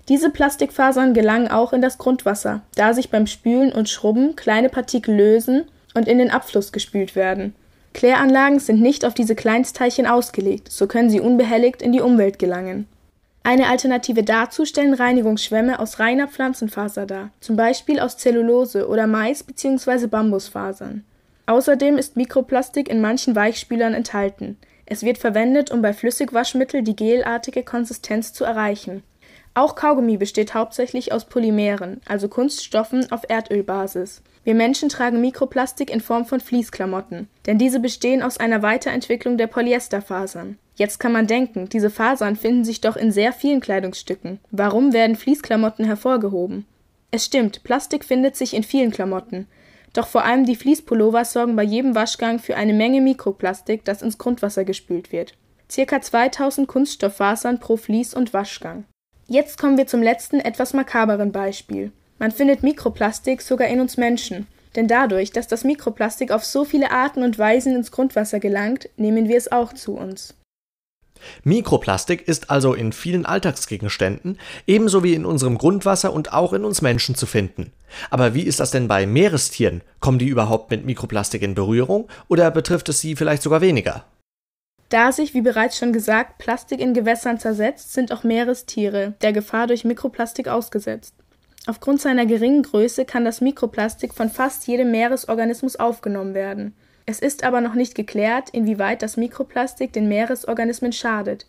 Diese 0.09 0.31
Plastikfasern 0.31 1.15
gelangen 1.15 1.49
auch 1.49 1.73
in 1.73 1.81
das 1.81 1.99
Grundwasser, 1.99 2.61
da 2.75 2.93
sich 2.93 3.11
beim 3.11 3.27
Spülen 3.27 3.73
und 3.73 3.89
Schrubben 3.89 4.37
kleine 4.37 4.69
Partikel 4.69 5.17
lösen 5.17 5.65
und 5.95 6.07
in 6.07 6.19
den 6.19 6.31
Abfluss 6.31 6.73
gespült 6.73 7.17
werden. 7.17 7.55
Kläranlagen 7.95 8.59
sind 8.59 8.83
nicht 8.83 9.07
auf 9.07 9.15
diese 9.15 9.35
Kleinstteilchen 9.35 10.07
ausgelegt, 10.07 10.71
so 10.71 10.87
können 10.87 11.09
sie 11.09 11.21
unbehelligt 11.21 11.81
in 11.81 11.93
die 11.93 12.03
Umwelt 12.03 12.39
gelangen. 12.39 12.87
Eine 13.43 13.69
Alternative 13.69 14.23
dazu 14.23 14.67
stellen 14.67 14.93
Reinigungsschwämme 14.93 15.81
aus 15.81 15.99
reiner 15.99 16.29
Pflanzenfaser 16.29 17.07
dar, 17.07 17.31
zum 17.41 17.57
Beispiel 17.57 17.99
aus 17.99 18.19
Zellulose 18.19 18.89
oder 18.89 19.07
Mais- 19.07 19.43
bzw. 19.43 20.09
Bambusfasern. 20.09 21.05
Außerdem 21.47 21.97
ist 21.97 22.17
Mikroplastik 22.17 22.89
in 22.89 23.01
manchen 23.01 23.37
Weichspülern 23.37 23.95
enthalten. 23.95 24.59
Es 24.85 25.03
wird 25.03 25.19
verwendet, 25.19 25.71
um 25.71 25.83
bei 25.83 25.93
Flüssigwaschmittel 25.93 26.83
die 26.83 26.97
gelartige 26.97 27.63
Konsistenz 27.63 28.33
zu 28.33 28.45
erreichen. 28.45 29.03
Auch 29.55 29.75
Kaugummi 29.75 30.17
besteht 30.17 30.55
hauptsächlich 30.55 31.13
aus 31.13 31.25
Polymeren, 31.25 32.01
also 32.07 32.29
Kunststoffen 32.29 33.11
auf 33.11 33.23
Erdölbasis. 33.29 34.23
Wir 34.45 34.55
Menschen 34.55 34.89
tragen 34.89 35.21
Mikroplastik 35.21 35.91
in 35.91 36.01
Form 36.01 36.27
von 36.27 36.41
Fließklamotten, 36.41 37.29
denn 37.47 37.59
diese 37.59 37.81
bestehen 37.81 38.23
aus 38.23 38.39
einer 38.39 38.63
Weiterentwicklung 38.63 39.39
der 39.39 39.47
Polyesterfasern. 39.47 40.59
Jetzt 40.77 41.01
kann 41.01 41.13
man 41.13 41.27
denken, 41.27 41.69
diese 41.69 41.91
Fasern 41.91 42.37
finden 42.37 42.65
sich 42.65 42.81
doch 42.83 42.97
in 42.97 43.11
sehr 43.11 43.33
vielen 43.33 43.61
Kleidungsstücken. 43.61 44.41
Warum 44.51 44.93
werden 44.93 45.17
Fließklamotten 45.17 45.87
hervorgehoben? 45.87 46.67
Es 47.11 47.25
stimmt, 47.25 47.65
Plastik 47.65 48.05
findet 48.05 48.37
sich 48.37 48.53
in 48.53 48.63
vielen 48.63 48.91
Klamotten, 48.91 49.47
doch 49.97 50.07
vor 50.07 50.25
allem 50.25 50.45
die 50.45 50.57
Fließpullover 50.57 51.25
sorgen 51.25 51.57
bei 51.57 51.63
jedem 51.63 51.95
Waschgang 51.95 52.39
für 52.39 52.57
eine 52.57 52.73
Menge 52.73 53.01
Mikroplastik, 53.01 53.85
das 53.85 54.03
ins 54.03 54.19
Grundwasser 54.19 54.65
gespült 54.65 55.13
wird. 55.13 55.35
Circa 55.71 56.01
2000 56.01 56.69
Kunststofffasern 56.69 57.59
pro 57.61 57.75
Fließ- 57.77 58.15
und 58.15 58.33
Waschgang. 58.33 58.85
Jetzt 59.27 59.59
kommen 59.59 59.77
wir 59.77 59.87
zum 59.87 60.03
letzten, 60.03 60.39
etwas 60.39 60.73
makaberen 60.73 61.33
Beispiel. 61.33 61.93
Man 62.19 62.31
findet 62.31 62.63
Mikroplastik 62.63 63.43
sogar 63.43 63.69
in 63.69 63.81
uns 63.81 63.97
Menschen. 63.97 64.47
Denn 64.77 64.89
dadurch, 64.89 65.33
dass 65.33 65.49
das 65.49 65.65
Mikroplastik 65.65 66.31
auf 66.31 66.45
so 66.45 66.65
viele 66.65 66.91
Arten 66.91 67.23
und 67.23 67.39
Weisen 67.39 67.75
ins 67.75 67.91
Grundwasser 67.91 68.41
gelangt, 68.41 68.89
nehmen 68.97 69.29
wir 69.29 69.37
es 69.37 69.51
auch 69.51 69.73
zu 69.73 69.97
uns. 69.97 70.35
Mikroplastik 71.45 72.27
ist 72.27 72.51
also 72.51 72.75
in 72.75 72.93
vielen 72.93 73.27
Alltagsgegenständen, 73.27 74.39
ebenso 74.67 75.05
wie 75.05 75.15
in 75.15 75.25
unserem 75.25 75.59
Grundwasser 75.59 76.13
und 76.13 76.33
auch 76.33 76.53
in 76.53 76.65
uns 76.65 76.83
Menschen 76.83 77.15
zu 77.15 77.27
finden. 77.27 77.73
Aber 78.11 78.35
wie 78.35 78.43
ist 78.43 78.61
das 78.61 78.71
denn 78.71 78.89
bei 78.89 79.07
Meerestieren? 79.07 79.83
Kommen 80.01 80.19
die 80.19 80.29
überhaupt 80.29 80.71
mit 80.71 80.85
Mikroplastik 80.85 81.43
in 81.43 81.55
Berührung 81.55 82.09
oder 82.29 82.51
betrifft 82.51 82.89
es 82.89 83.01
sie 83.01 83.17
vielleicht 83.17 83.43
sogar 83.43 83.61
weniger? 83.61 84.05
Da 84.89 85.11
sich, 85.11 85.35
wie 85.35 85.41
bereits 85.41 85.79
schon 85.79 85.93
gesagt, 85.93 86.39
Plastik 86.39 86.81
in 86.81 86.95
Gewässern 86.95 87.41
zersetzt, 87.41 87.93
sind 87.93 88.13
auch 88.13 88.23
Meerestiere 88.23 89.15
der 89.21 89.33
Gefahr 89.33 89.67
durch 89.67 89.85
Mikroplastik 89.85 90.47
ausgesetzt. 90.47 91.15
Aufgrund 91.67 92.01
seiner 92.01 92.27
geringen 92.27 92.63
Größe 92.63 93.05
kann 93.05 93.25
das 93.25 93.41
Mikroplastik 93.41 94.15
von 94.15 94.31
fast 94.31 94.69
jedem 94.69 94.93
Meeresorganismus 94.93 95.75
aufgenommen 95.75 96.35
werden. 96.35 96.77
Es 97.09 97.21
ist 97.21 97.45
aber 97.45 97.61
noch 97.61 97.75
nicht 97.75 97.95
geklärt, 97.95 98.51
inwieweit 98.51 99.01
das 99.01 99.17
Mikroplastik 99.17 99.93
den 99.93 100.09
Meeresorganismen 100.09 100.93
schadet. 100.93 101.47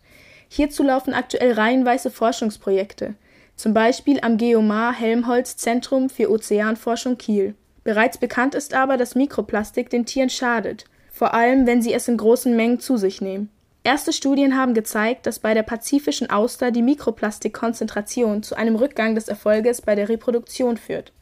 Hierzu 0.48 0.84
laufen 0.84 1.12
aktuell 1.12 1.52
reihenweise 1.52 2.12
Forschungsprojekte, 2.12 3.14
zum 3.56 3.74
Beispiel 3.74 4.20
am 4.22 4.36
Geomar 4.36 4.94
Helmholtz 4.94 5.56
Zentrum 5.56 6.10
für 6.10 6.30
Ozeanforschung 6.30 7.18
Kiel. 7.18 7.54
Bereits 7.82 8.18
bekannt 8.18 8.54
ist 8.54 8.72
aber, 8.72 8.96
dass 8.96 9.16
Mikroplastik 9.16 9.90
den 9.90 10.06
Tieren 10.06 10.30
schadet, 10.30 10.84
vor 11.10 11.34
allem 11.34 11.66
wenn 11.66 11.82
sie 11.82 11.92
es 11.92 12.06
in 12.06 12.16
großen 12.16 12.54
Mengen 12.54 12.78
zu 12.78 12.96
sich 12.96 13.20
nehmen. 13.20 13.50
Erste 13.82 14.12
Studien 14.12 14.56
haben 14.56 14.74
gezeigt, 14.74 15.26
dass 15.26 15.40
bei 15.40 15.54
der 15.54 15.62
pazifischen 15.62 16.30
Auster 16.30 16.70
die 16.70 16.82
Mikroplastikkonzentration 16.82 18.42
zu 18.42 18.54
einem 18.54 18.76
Rückgang 18.76 19.16
des 19.16 19.28
Erfolges 19.28 19.82
bei 19.82 19.94
der 19.96 20.08
Reproduktion 20.08 20.76
führt. 20.76 21.12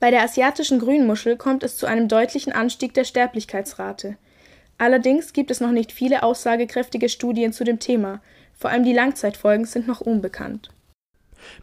Bei 0.00 0.10
der 0.10 0.22
asiatischen 0.22 0.78
Grünmuschel 0.78 1.36
kommt 1.36 1.62
es 1.62 1.76
zu 1.76 1.86
einem 1.86 2.08
deutlichen 2.08 2.52
Anstieg 2.52 2.94
der 2.94 3.04
Sterblichkeitsrate. 3.04 4.16
Allerdings 4.78 5.32
gibt 5.32 5.50
es 5.50 5.60
noch 5.60 5.72
nicht 5.72 5.90
viele 5.90 6.22
aussagekräftige 6.22 7.08
Studien 7.08 7.52
zu 7.52 7.64
dem 7.64 7.80
Thema, 7.80 8.20
vor 8.56 8.70
allem 8.70 8.84
die 8.84 8.92
Langzeitfolgen 8.92 9.66
sind 9.66 9.88
noch 9.88 10.00
unbekannt. 10.00 10.70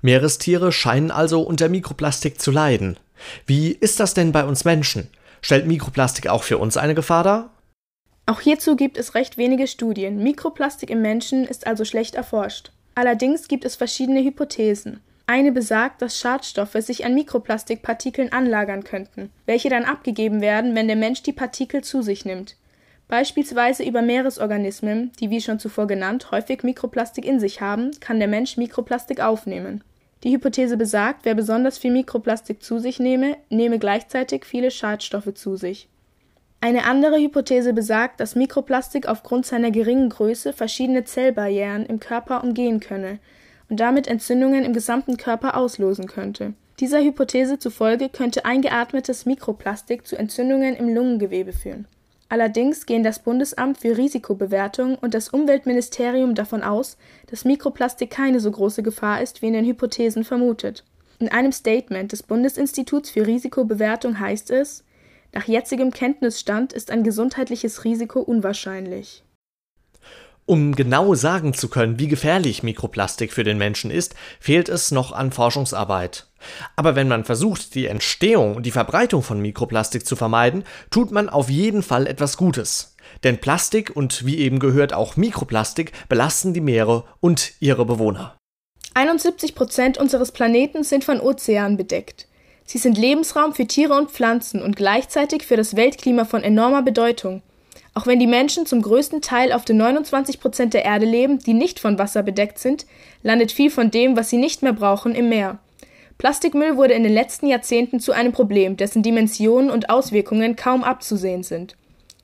Meerestiere 0.01 0.71
scheinen 0.71 1.11
also 1.11 1.41
unter 1.41 1.69
Mikroplastik 1.69 2.39
zu 2.39 2.51
leiden. 2.51 2.97
Wie 3.45 3.71
ist 3.71 3.99
das 3.99 4.13
denn 4.13 4.31
bei 4.31 4.43
uns 4.45 4.65
Menschen? 4.65 5.09
Stellt 5.41 5.67
Mikroplastik 5.67 6.27
auch 6.27 6.43
für 6.43 6.57
uns 6.57 6.77
eine 6.77 6.95
Gefahr 6.95 7.23
dar? 7.23 7.51
Auch 8.25 8.41
hierzu 8.41 8.75
gibt 8.75 8.97
es 8.97 9.13
recht 9.13 9.37
wenige 9.37 9.67
Studien. 9.67 10.23
Mikroplastik 10.23 10.89
im 10.89 11.01
Menschen 11.01 11.45
ist 11.45 11.67
also 11.67 11.85
schlecht 11.85 12.15
erforscht. 12.15 12.71
Allerdings 12.95 13.47
gibt 13.47 13.65
es 13.65 13.75
verschiedene 13.75 14.23
Hypothesen. 14.23 15.01
Eine 15.27 15.51
besagt, 15.51 16.01
dass 16.01 16.19
Schadstoffe 16.19 16.77
sich 16.79 17.03
an 17.03 17.15
Mikroplastikpartikeln 17.15 18.31
anlagern 18.31 18.83
könnten, 18.83 19.31
welche 19.47 19.69
dann 19.69 19.83
abgegeben 19.83 20.39
werden, 20.39 20.75
wenn 20.75 20.87
der 20.87 20.95
Mensch 20.95 21.23
die 21.23 21.33
Partikel 21.33 21.83
zu 21.83 22.03
sich 22.03 22.25
nimmt. 22.25 22.57
Beispielsweise 23.07 23.83
über 23.83 24.01
Meeresorganismen, 24.03 25.11
die 25.19 25.31
wie 25.31 25.41
schon 25.41 25.59
zuvor 25.59 25.87
genannt 25.87 26.29
häufig 26.31 26.63
Mikroplastik 26.63 27.25
in 27.25 27.39
sich 27.39 27.61
haben, 27.61 27.91
kann 27.99 28.19
der 28.19 28.27
Mensch 28.27 28.57
Mikroplastik 28.57 29.19
aufnehmen. 29.19 29.83
Die 30.23 30.31
Hypothese 30.31 30.77
besagt, 30.77 31.21
wer 31.23 31.35
besonders 31.35 31.77
viel 31.77 31.91
Mikroplastik 31.91 32.61
zu 32.63 32.79
sich 32.79 32.99
nehme, 32.99 33.37
nehme 33.49 33.79
gleichzeitig 33.79 34.45
viele 34.45 34.71
Schadstoffe 34.71 35.33
zu 35.33 35.55
sich. 35.55 35.87
Eine 36.61 36.85
andere 36.85 37.17
Hypothese 37.17 37.73
besagt, 37.73 38.19
dass 38.19 38.35
Mikroplastik 38.35 39.07
aufgrund 39.07 39.45
seiner 39.45 39.69
geringen 39.69 40.09
Größe 40.09 40.53
verschiedene 40.53 41.03
Zellbarrieren 41.03 41.85
im 41.85 41.99
Körper 41.99 42.43
umgehen 42.43 42.79
könne 42.79 43.19
und 43.69 43.79
damit 43.79 44.07
Entzündungen 44.07 44.63
im 44.63 44.73
gesamten 44.73 45.17
Körper 45.17 45.57
auslösen 45.57 46.07
könnte. 46.07 46.53
Dieser 46.79 47.01
Hypothese 47.01 47.57
zufolge 47.57 48.09
könnte 48.09 48.45
eingeatmetes 48.45 49.25
Mikroplastik 49.25 50.05
zu 50.05 50.17
Entzündungen 50.17 50.75
im 50.75 50.93
Lungengewebe 50.93 51.53
führen. 51.53 51.87
Allerdings 52.27 52.85
gehen 52.85 53.03
das 53.03 53.19
Bundesamt 53.19 53.77
für 53.77 53.97
Risikobewertung 53.97 54.95
und 54.95 55.13
das 55.13 55.29
Umweltministerium 55.29 56.35
davon 56.35 56.63
aus, 56.63 56.97
dass 57.27 57.45
Mikroplastik 57.45 58.09
keine 58.09 58.39
so 58.39 58.51
große 58.51 58.83
Gefahr 58.83 59.21
ist, 59.21 59.41
wie 59.41 59.47
in 59.47 59.53
den 59.53 59.65
Hypothesen 59.65 60.23
vermutet. 60.23 60.83
In 61.19 61.29
einem 61.29 61.51
Statement 61.51 62.11
des 62.11 62.23
Bundesinstituts 62.23 63.11
für 63.11 63.25
Risikobewertung 63.25 64.19
heißt 64.19 64.51
es, 64.51 64.83
nach 65.33 65.45
jetzigem 65.45 65.91
Kenntnisstand 65.91 66.73
ist 66.73 66.91
ein 66.91 67.03
gesundheitliches 67.03 67.83
Risiko 67.83 68.21
unwahrscheinlich. 68.21 69.24
Um 70.47 70.75
genau 70.75 71.15
sagen 71.15 71.55
zu 71.55 71.69
können, 71.69 71.97
wie 71.97 72.07
gefährlich 72.07 72.61
Mikroplastik 72.61 73.33
für 73.33 73.43
den 73.43 73.57
Menschen 73.57 73.89
ist, 73.89 74.13
fehlt 74.39 74.69
es 74.69 74.91
noch 74.91 75.11
an 75.11 75.31
Forschungsarbeit. 75.31 76.27
Aber 76.75 76.95
wenn 76.95 77.07
man 77.07 77.25
versucht, 77.25 77.73
die 77.73 77.87
Entstehung 77.87 78.55
und 78.55 78.65
die 78.65 78.71
Verbreitung 78.71 79.23
von 79.23 79.41
Mikroplastik 79.41 80.05
zu 80.05 80.15
vermeiden, 80.15 80.63
tut 80.91 81.09
man 81.09 81.29
auf 81.29 81.49
jeden 81.49 81.81
Fall 81.81 82.05
etwas 82.05 82.37
Gutes. 82.37 82.95
Denn 83.23 83.39
Plastik 83.39 83.95
und 83.95 84.25
wie 84.27 84.37
eben 84.37 84.59
gehört 84.59 84.93
auch 84.93 85.15
Mikroplastik 85.15 85.91
belasten 86.09 86.53
die 86.53 86.61
Meere 86.61 87.05
und 87.21 87.53
ihre 87.59 87.85
Bewohner. 87.85 88.37
71 88.93 89.55
Prozent 89.55 89.97
unseres 89.97 90.31
Planeten 90.31 90.83
sind 90.83 91.03
von 91.03 91.19
Ozeanen 91.19 91.75
bedeckt. 91.75 92.27
Sie 92.65 92.77
sind 92.77 92.97
Lebensraum 92.97 93.53
für 93.53 93.65
Tiere 93.65 93.93
und 93.95 94.11
Pflanzen 94.11 94.61
und 94.61 94.75
gleichzeitig 94.75 95.43
für 95.43 95.57
das 95.57 95.75
Weltklima 95.75 96.25
von 96.25 96.43
enormer 96.43 96.83
Bedeutung. 96.83 97.41
Auch 97.95 98.07
wenn 98.07 98.19
die 98.19 98.27
Menschen 98.27 98.65
zum 98.65 98.81
größten 98.81 99.21
Teil 99.21 99.53
auf 99.53 99.63
den 99.63 99.77
29 99.77 100.41
Prozent 100.41 100.73
der 100.73 100.83
Erde 100.83 101.05
leben, 101.05 101.39
die 101.39 101.53
nicht 101.53 101.79
von 101.79 101.97
Wasser 101.97 102.23
bedeckt 102.23 102.59
sind, 102.59 102.85
landet 103.23 103.53
viel 103.53 103.71
von 103.71 103.89
dem, 103.89 104.17
was 104.17 104.29
sie 104.29 104.37
nicht 104.37 104.61
mehr 104.61 104.73
brauchen, 104.73 105.15
im 105.15 105.29
Meer. 105.29 105.59
Plastikmüll 106.17 106.75
wurde 106.75 106.93
in 106.93 107.03
den 107.03 107.13
letzten 107.13 107.47
Jahrzehnten 107.47 108.01
zu 108.01 108.11
einem 108.11 108.33
Problem, 108.33 108.75
dessen 108.75 109.01
Dimensionen 109.01 109.71
und 109.71 109.89
Auswirkungen 109.89 110.57
kaum 110.57 110.83
abzusehen 110.83 111.43
sind. 111.43 111.77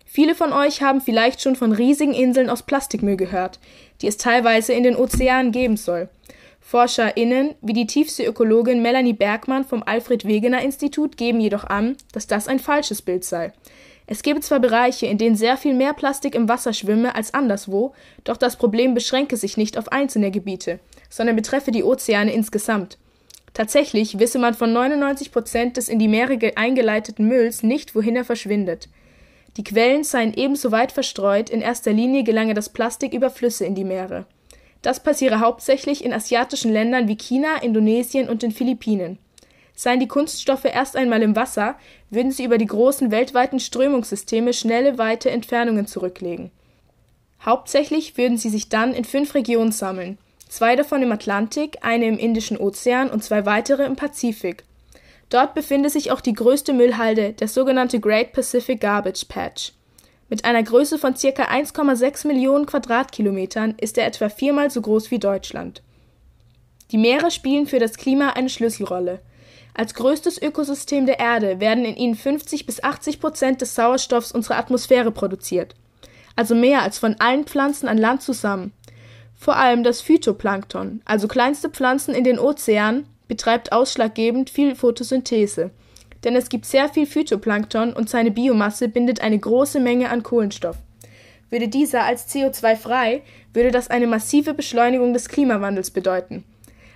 Viele 0.05 0.35
von 0.35 0.51
euch 0.51 0.81
haben 0.81 0.99
vielleicht 0.99 1.41
schon 1.41 1.55
von 1.55 1.71
riesigen 1.71 2.13
Inseln 2.13 2.49
aus 2.49 2.63
Plastikmüll 2.63 3.15
gehört, 3.15 3.59
die 4.01 4.07
es 4.07 4.17
teilweise 4.17 4.73
in 4.73 4.83
den 4.83 4.97
Ozeanen 4.97 5.53
geben 5.53 5.77
soll. 5.77 6.09
ForscherInnen 6.59 7.55
wie 7.61 7.73
die 7.73 7.87
Tiefseeökologin 7.87 8.81
Melanie 8.81 9.13
Bergmann 9.13 9.63
vom 9.63 9.83
Alfred 9.85 10.25
Wegener 10.25 10.61
Institut 10.61 11.15
geben 11.15 11.39
jedoch 11.39 11.63
an, 11.63 11.95
dass 12.11 12.27
das 12.27 12.49
ein 12.49 12.59
falsches 12.59 13.01
Bild 13.01 13.23
sei. 13.23 13.53
Es 14.11 14.23
gebe 14.23 14.41
zwar 14.41 14.59
Bereiche, 14.59 15.05
in 15.05 15.17
denen 15.17 15.37
sehr 15.37 15.55
viel 15.55 15.73
mehr 15.73 15.93
Plastik 15.93 16.35
im 16.35 16.49
Wasser 16.49 16.73
schwimme 16.73 17.15
als 17.15 17.33
anderswo, 17.33 17.93
doch 18.25 18.35
das 18.35 18.57
Problem 18.57 18.93
beschränke 18.93 19.37
sich 19.37 19.55
nicht 19.55 19.77
auf 19.77 19.89
einzelne 19.89 20.31
Gebiete, 20.31 20.81
sondern 21.09 21.37
betreffe 21.37 21.71
die 21.71 21.85
Ozeane 21.85 22.33
insgesamt. 22.33 22.97
Tatsächlich 23.53 24.19
wisse 24.19 24.37
man 24.37 24.53
von 24.53 24.73
99 24.73 25.31
Prozent 25.31 25.77
des 25.77 25.87
in 25.87 25.97
die 25.97 26.09
Meere 26.09 26.37
eingeleiteten 26.57 27.25
Mülls 27.25 27.63
nicht, 27.63 27.95
wohin 27.95 28.17
er 28.17 28.25
verschwindet. 28.25 28.89
Die 29.55 29.63
Quellen 29.63 30.03
seien 30.03 30.33
ebenso 30.33 30.73
weit 30.73 30.91
verstreut, 30.91 31.49
in 31.49 31.61
erster 31.61 31.93
Linie 31.93 32.25
gelange 32.25 32.53
das 32.53 32.67
Plastik 32.67 33.13
über 33.13 33.29
Flüsse 33.29 33.63
in 33.63 33.75
die 33.75 33.85
Meere. 33.85 34.25
Das 34.81 35.01
passiere 35.01 35.39
hauptsächlich 35.39 36.03
in 36.03 36.11
asiatischen 36.11 36.73
Ländern 36.73 37.07
wie 37.07 37.15
China, 37.15 37.61
Indonesien 37.61 38.27
und 38.27 38.43
den 38.43 38.51
Philippinen. 38.51 39.19
Seien 39.81 39.99
die 39.99 40.07
Kunststoffe 40.07 40.65
erst 40.65 40.95
einmal 40.95 41.23
im 41.23 41.35
Wasser, 41.35 41.73
würden 42.11 42.31
sie 42.31 42.43
über 42.43 42.59
die 42.59 42.67
großen 42.67 43.09
weltweiten 43.09 43.59
Strömungssysteme 43.59 44.53
schnelle 44.53 44.99
weite 44.99 45.31
Entfernungen 45.31 45.87
zurücklegen. 45.87 46.51
Hauptsächlich 47.43 48.15
würden 48.15 48.37
sie 48.37 48.49
sich 48.49 48.69
dann 48.69 48.93
in 48.93 49.05
fünf 49.05 49.33
Regionen 49.33 49.71
sammeln, 49.71 50.19
zwei 50.47 50.75
davon 50.75 51.01
im 51.01 51.11
Atlantik, 51.11 51.79
eine 51.81 52.05
im 52.05 52.19
Indischen 52.19 52.57
Ozean 52.57 53.09
und 53.09 53.23
zwei 53.23 53.47
weitere 53.47 53.83
im 53.83 53.95
Pazifik. 53.95 54.65
Dort 55.31 55.55
befindet 55.55 55.93
sich 55.93 56.11
auch 56.11 56.21
die 56.21 56.33
größte 56.33 56.73
Müllhalde, 56.73 57.33
der 57.33 57.47
sogenannte 57.47 57.99
Great 57.99 58.33
Pacific 58.33 58.79
Garbage 58.79 59.25
Patch. 59.29 59.73
Mit 60.29 60.45
einer 60.45 60.61
Größe 60.61 60.99
von 60.99 61.15
ca. 61.15 61.27
1,6 61.27 62.27
Millionen 62.27 62.67
Quadratkilometern 62.67 63.73
ist 63.81 63.97
er 63.97 64.05
etwa 64.05 64.29
viermal 64.29 64.69
so 64.69 64.79
groß 64.79 65.09
wie 65.09 65.17
Deutschland. 65.17 65.81
Die 66.91 66.99
Meere 66.99 67.31
spielen 67.31 67.65
für 67.65 67.79
das 67.79 67.97
Klima 67.97 68.33
eine 68.33 68.49
Schlüsselrolle. 68.49 69.21
Als 69.73 69.93
größtes 69.93 70.41
Ökosystem 70.41 71.05
der 71.05 71.19
Erde 71.19 71.59
werden 71.59 71.85
in 71.85 71.95
ihnen 71.95 72.15
50 72.15 72.65
bis 72.65 72.83
80 72.83 73.19
Prozent 73.19 73.61
des 73.61 73.73
Sauerstoffs 73.75 74.31
unserer 74.31 74.57
Atmosphäre 74.57 75.11
produziert, 75.11 75.75
also 76.35 76.55
mehr 76.55 76.81
als 76.81 76.99
von 76.99 77.15
allen 77.19 77.45
Pflanzen 77.45 77.87
an 77.87 77.97
Land 77.97 78.21
zusammen. 78.21 78.73
Vor 79.33 79.55
allem 79.55 79.83
das 79.83 80.01
Phytoplankton, 80.01 81.01
also 81.05 81.27
kleinste 81.27 81.69
Pflanzen 81.69 82.13
in 82.13 82.23
den 82.23 82.37
Ozeanen, 82.37 83.05
betreibt 83.27 83.71
ausschlaggebend 83.71 84.49
viel 84.49 84.75
Photosynthese, 84.75 85.71
denn 86.23 86.35
es 86.35 86.49
gibt 86.49 86.65
sehr 86.65 86.89
viel 86.89 87.07
Phytoplankton 87.07 87.93
und 87.93 88.09
seine 88.09 88.29
Biomasse 88.29 88.89
bindet 88.89 89.21
eine 89.21 89.39
große 89.39 89.79
Menge 89.79 90.09
an 90.09 90.21
Kohlenstoff. 90.21 90.77
Würde 91.49 91.67
dieser 91.67 92.03
als 92.03 92.29
CO2 92.33 92.75
frei, 92.75 93.23
würde 93.53 93.71
das 93.71 93.89
eine 93.89 94.07
massive 94.07 94.53
Beschleunigung 94.53 95.13
des 95.13 95.27
Klimawandels 95.27 95.91
bedeuten. 95.91 96.43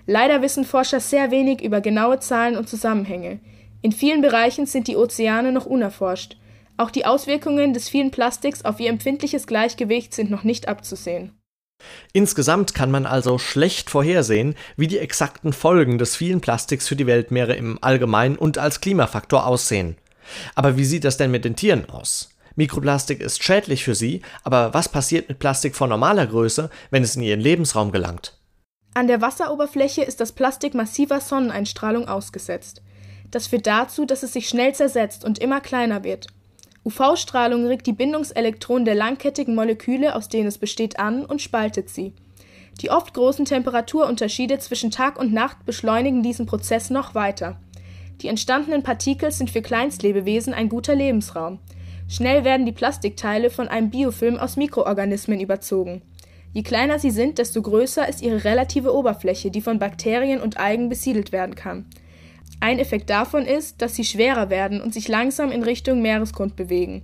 Leider 0.08 0.42
wissen 0.42 0.66
Forscher 0.66 1.00
sehr 1.00 1.32
wenig 1.32 1.64
über 1.64 1.82
genaue 1.82 2.20
Zahlen 2.20 2.58
und 2.58 2.70
Zusammenhänge. 2.70 3.40
In 3.82 3.92
vielen 3.92 4.22
Bereichen 4.22 4.66
sind 4.66 4.88
die 4.88 4.96
Ozeane 4.96 5.52
noch 5.52 5.66
unerforscht. 5.66 6.38
Auch 6.78 6.92
die 6.92 7.06
Auswirkungen 7.06 7.74
des 7.74 7.90
vielen 7.90 8.12
Plastiks 8.12 8.64
auf 8.66 8.80
ihr 8.80 8.90
empfindliches 8.90 9.48
Gleichgewicht 9.48 10.14
sind 10.14 10.30
noch 10.30 10.44
nicht 10.44 10.68
abzusehen. 10.68 11.32
Insgesamt 12.14 12.74
kann 12.74 12.92
man 12.92 13.06
also 13.06 13.38
schlecht 13.38 13.90
vorhersehen, 13.90 14.56
wie 14.78 14.88
die 14.88 15.00
exakten 15.00 15.54
Folgen 15.54 15.98
des 15.98 16.16
vielen 16.16 16.42
Plastiks 16.42 16.88
für 16.88 16.96
die 16.96 17.08
Weltmeere 17.08 17.56
im 17.56 17.78
Allgemeinen 17.82 18.38
und 18.38 18.58
als 18.58 18.82
Klimafaktor 18.82 19.46
aussehen. 19.46 19.98
Aber 20.56 20.78
wie 20.78 20.86
sieht 20.86 21.04
das 21.04 21.18
denn 21.18 21.32
mit 21.32 21.46
den 21.46 21.56
Tieren 21.56 21.90
aus? 21.90 22.30
Mikroplastik 22.56 23.20
ist 23.20 23.44
schädlich 23.44 23.84
für 23.84 23.96
sie, 23.96 24.22
aber 24.44 24.74
was 24.74 24.90
passiert 24.90 25.28
mit 25.30 25.40
Plastik 25.40 25.76
von 25.76 25.90
normaler 25.90 26.26
Größe, 26.26 26.70
wenn 26.90 27.04
es 27.04 27.16
in 27.16 27.22
ihren 27.22 27.42
Lebensraum 27.42 27.92
gelangt? 27.92 28.38
An 28.98 29.08
der 29.08 29.20
Wasseroberfläche 29.20 30.04
ist 30.04 30.22
das 30.22 30.32
Plastik 30.32 30.74
massiver 30.74 31.20
Sonneneinstrahlung 31.20 32.08
ausgesetzt. 32.08 32.82
Das 33.30 33.48
führt 33.48 33.68
dazu, 33.68 34.06
dass 34.06 34.24
es 34.24 34.32
sich 34.32 34.48
schnell 34.48 34.74
zersetzt 34.74 35.26
und 35.26 35.38
immer 35.38 35.60
kleiner 35.60 36.06
wird. 36.06 36.28
UV-Strahlung 36.86 37.66
regt 37.66 37.88
die 37.88 37.92
Bindungselektronen 37.92 38.86
der 38.86 38.96
langkettigen 38.96 39.54
Moleküle, 39.54 40.16
aus 40.16 40.30
denen 40.30 40.48
es 40.48 40.58
besteht, 40.58 40.98
an 40.98 41.26
und 41.26 41.42
spaltet 41.42 41.90
sie. 41.90 42.14
Die 42.80 42.90
oft 42.90 43.14
großen 43.14 43.44
Temperaturunterschiede 43.44 44.60
zwischen 44.60 44.92
Tag 44.92 45.20
und 45.20 45.34
Nacht 45.34 45.66
beschleunigen 45.66 46.24
diesen 46.24 46.46
Prozess 46.46 46.90
noch 46.90 47.14
weiter. 47.16 47.60
Die 48.22 48.30
entstandenen 48.30 48.84
Partikel 48.84 49.30
sind 49.30 49.50
für 49.50 49.62
Kleinstlebewesen 49.62 50.54
ein 50.54 50.70
guter 50.70 50.96
Lebensraum. 50.96 51.60
Schnell 52.08 52.46
werden 52.46 52.66
die 52.66 52.72
Plastikteile 52.72 53.50
von 53.50 53.68
einem 53.68 53.90
Biofilm 53.90 54.38
aus 54.38 54.56
Mikroorganismen 54.56 55.42
überzogen. 55.42 56.02
Je 56.56 56.64
kleiner 56.64 57.00
sie 57.00 57.12
sind, 57.12 57.38
desto 57.38 57.62
größer 57.62 58.08
ist 58.08 58.22
ihre 58.22 58.46
relative 58.46 58.96
Oberfläche, 58.96 59.52
die 59.52 59.60
von 59.60 59.78
Bakterien 59.78 60.40
und 60.40 60.56
Algen 60.56 60.88
besiedelt 60.88 61.34
werden 61.34 61.54
kann. 61.54 61.86
Ein 62.62 62.80
Effekt 62.80 63.10
davon 63.10 63.46
ist, 63.46 63.82
dass 63.82 63.96
sie 63.96 64.06
schwerer 64.06 64.50
werden 64.50 64.80
und 64.80 64.94
sich 64.94 65.10
langsam 65.10 65.52
in 65.52 65.64
Richtung 65.64 66.02
Meeresgrund 66.02 66.56
bewegen. 66.56 67.04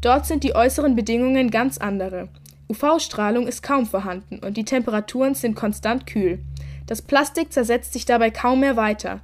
Dort 0.00 0.24
sind 0.24 0.44
die 0.44 0.54
äußeren 0.54 0.96
Bedingungen 0.96 1.50
ganz 1.50 1.76
andere. 1.76 2.30
UV-Strahlung 2.70 3.46
ist 3.46 3.62
kaum 3.62 3.84
vorhanden 3.84 4.38
und 4.38 4.56
die 4.56 4.64
Temperaturen 4.64 5.34
sind 5.34 5.56
konstant 5.56 6.06
kühl. 6.06 6.38
Das 6.86 7.02
Plastik 7.02 7.52
zersetzt 7.52 7.92
sich 7.92 8.06
dabei 8.06 8.30
kaum 8.30 8.60
mehr 8.60 8.76
weiter. 8.76 9.20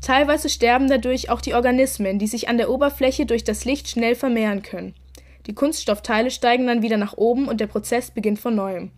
Teilweise 0.00 0.48
sterben 0.48 0.88
dadurch 0.88 1.28
auch 1.28 1.42
die 1.42 1.52
Organismen, 1.52 2.18
die 2.18 2.26
sich 2.26 2.48
an 2.48 2.56
der 2.56 2.70
Oberfläche 2.70 3.26
durch 3.26 3.44
das 3.44 3.66
Licht 3.66 3.86
schnell 3.86 4.14
vermehren 4.14 4.62
können. 4.62 4.94
Die 5.46 5.54
Kunststoffteile 5.54 6.30
steigen 6.30 6.66
dann 6.66 6.80
wieder 6.80 6.96
nach 6.96 7.18
oben 7.18 7.48
und 7.48 7.60
der 7.60 7.66
Prozess 7.66 8.10
beginnt 8.10 8.38
von 8.38 8.54
neuem. 8.54 8.90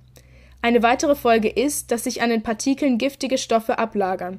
Eine 0.65 0.85
weitere 0.85 1.17
Folge 1.17 1.49
ist, 1.49 1.91
dass 1.91 2.05
sich 2.05 2.23
an 2.23 2.31
den 2.31 2.45
Partikeln 2.45 2.97
giftige 2.97 3.37
Stoffe 3.37 3.81
ablagern. 3.81 4.39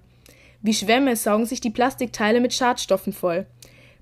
Wie 0.61 0.73
Schwämme 0.73 1.17
saugen 1.17 1.45
sich 1.45 1.59
die 1.59 1.69
Plastikteile 1.69 2.39
mit 2.39 2.53
Schadstoffen 2.53 3.11
voll. 3.11 3.45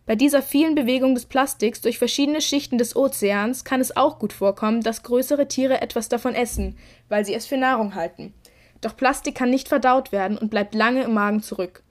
Bei 0.05 0.15
dieser 0.15 0.43
vielen 0.43 0.75
Bewegung 0.75 1.15
des 1.15 1.25
Plastiks 1.25 1.81
durch 1.81 1.97
verschiedene 1.97 2.39
Schichten 2.39 2.77
des 2.77 2.95
Ozeans 2.95 3.63
kann 3.63 3.81
es 3.81 3.97
auch 3.97 4.19
gut 4.19 4.33
vorkommen, 4.33 4.81
dass 4.81 5.01
größere 5.01 5.47
Tiere 5.47 5.81
etwas 5.81 6.09
davon 6.09 6.35
essen, 6.35 6.77
weil 7.09 7.25
sie 7.25 7.33
es 7.33 7.47
für 7.47 7.57
Nahrung 7.57 7.95
halten. 7.95 8.35
Doch 8.81 8.95
Plastik 8.95 9.33
kann 9.33 9.49
nicht 9.49 9.67
verdaut 9.67 10.11
werden 10.11 10.37
und 10.37 10.51
bleibt 10.51 10.75
lange 10.75 11.03
im 11.03 11.15
Magen 11.15 11.41
zurück. 11.41 11.81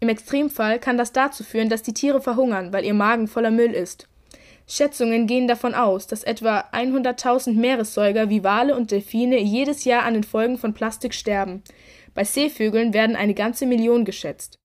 Im 0.00 0.08
Extremfall 0.08 0.80
kann 0.80 0.98
das 0.98 1.12
dazu 1.12 1.44
führen, 1.44 1.68
dass 1.68 1.82
die 1.82 1.94
Tiere 1.94 2.20
verhungern, 2.20 2.72
weil 2.72 2.84
ihr 2.84 2.94
Magen 2.94 3.28
voller 3.28 3.52
Müll 3.52 3.70
ist. 3.70 4.08
Schätzungen 4.68 5.26
gehen 5.26 5.46
davon 5.46 5.74
aus, 5.74 6.06
dass 6.06 6.24
etwa 6.24 6.64
100.000 6.72 7.54
Meeressäuger 7.54 8.28
wie 8.28 8.42
Wale 8.42 8.76
und 8.76 8.90
Delfine 8.90 9.38
jedes 9.40 9.84
Jahr 9.84 10.02
an 10.02 10.14
den 10.14 10.24
Folgen 10.24 10.58
von 10.58 10.74
Plastik 10.74 11.14
sterben. 11.14 11.62
Bei 12.14 12.24
Seevögeln 12.24 12.92
werden 12.92 13.14
eine 13.14 13.34
ganze 13.34 13.66
Million 13.66 14.04
geschätzt. 14.04 14.58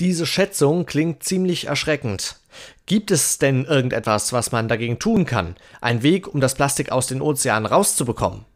Diese 0.00 0.26
Schätzung 0.26 0.86
klingt 0.86 1.22
ziemlich 1.22 1.66
erschreckend. 1.66 2.40
Gibt 2.86 3.10
es 3.10 3.38
denn 3.38 3.66
irgendetwas, 3.66 4.32
was 4.32 4.50
man 4.50 4.66
dagegen 4.66 4.98
tun 4.98 5.26
kann? 5.26 5.56
Ein 5.80 6.02
Weg, 6.02 6.26
um 6.26 6.40
das 6.40 6.54
Plastik 6.54 6.90
aus 6.90 7.06
den 7.06 7.20
Ozeanen 7.20 7.66
rauszubekommen? 7.66 8.46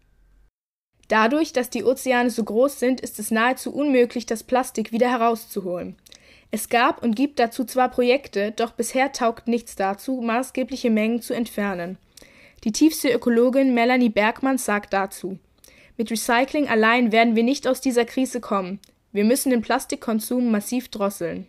Dadurch, 1.08 1.52
dass 1.52 1.68
die 1.70 1.84
Ozeane 1.84 2.30
so 2.30 2.42
groß 2.42 2.80
sind, 2.80 3.00
ist 3.00 3.18
es 3.18 3.30
nahezu 3.30 3.72
unmöglich, 3.72 4.24
das 4.24 4.42
Plastik 4.42 4.90
wieder 4.90 5.10
herauszuholen. 5.10 5.96
Es 6.54 6.68
gab 6.68 7.02
und 7.02 7.16
gibt 7.16 7.40
dazu 7.40 7.64
zwar 7.64 7.88
Projekte, 7.88 8.52
doch 8.52 8.70
bisher 8.70 9.10
taugt 9.10 9.48
nichts 9.48 9.74
dazu, 9.74 10.20
maßgebliche 10.20 10.88
Mengen 10.88 11.20
zu 11.20 11.34
entfernen. 11.34 11.98
Die 12.62 12.70
Tiefseeökologin 12.70 13.74
Melanie 13.74 14.08
Bergmann 14.08 14.56
sagt 14.56 14.92
dazu 14.92 15.40
Mit 15.96 16.12
Recycling 16.12 16.68
allein 16.68 17.10
werden 17.10 17.34
wir 17.34 17.42
nicht 17.42 17.66
aus 17.66 17.80
dieser 17.80 18.04
Krise 18.04 18.40
kommen. 18.40 18.78
Wir 19.10 19.24
müssen 19.24 19.50
den 19.50 19.62
Plastikkonsum 19.62 20.52
massiv 20.52 20.90
drosseln. 20.90 21.48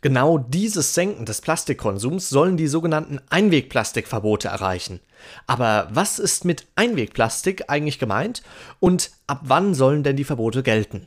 Genau 0.00 0.38
dieses 0.38 0.94
Senken 0.94 1.26
des 1.26 1.42
Plastikkonsums 1.42 2.30
sollen 2.30 2.56
die 2.56 2.68
sogenannten 2.68 3.20
Einwegplastikverbote 3.28 4.48
erreichen. 4.48 5.00
Aber 5.46 5.86
was 5.92 6.18
ist 6.18 6.46
mit 6.46 6.66
Einwegplastik 6.76 7.64
eigentlich 7.68 7.98
gemeint 7.98 8.42
und 8.80 9.10
ab 9.26 9.40
wann 9.42 9.74
sollen 9.74 10.02
denn 10.02 10.16
die 10.16 10.24
Verbote 10.24 10.62
gelten? 10.62 11.06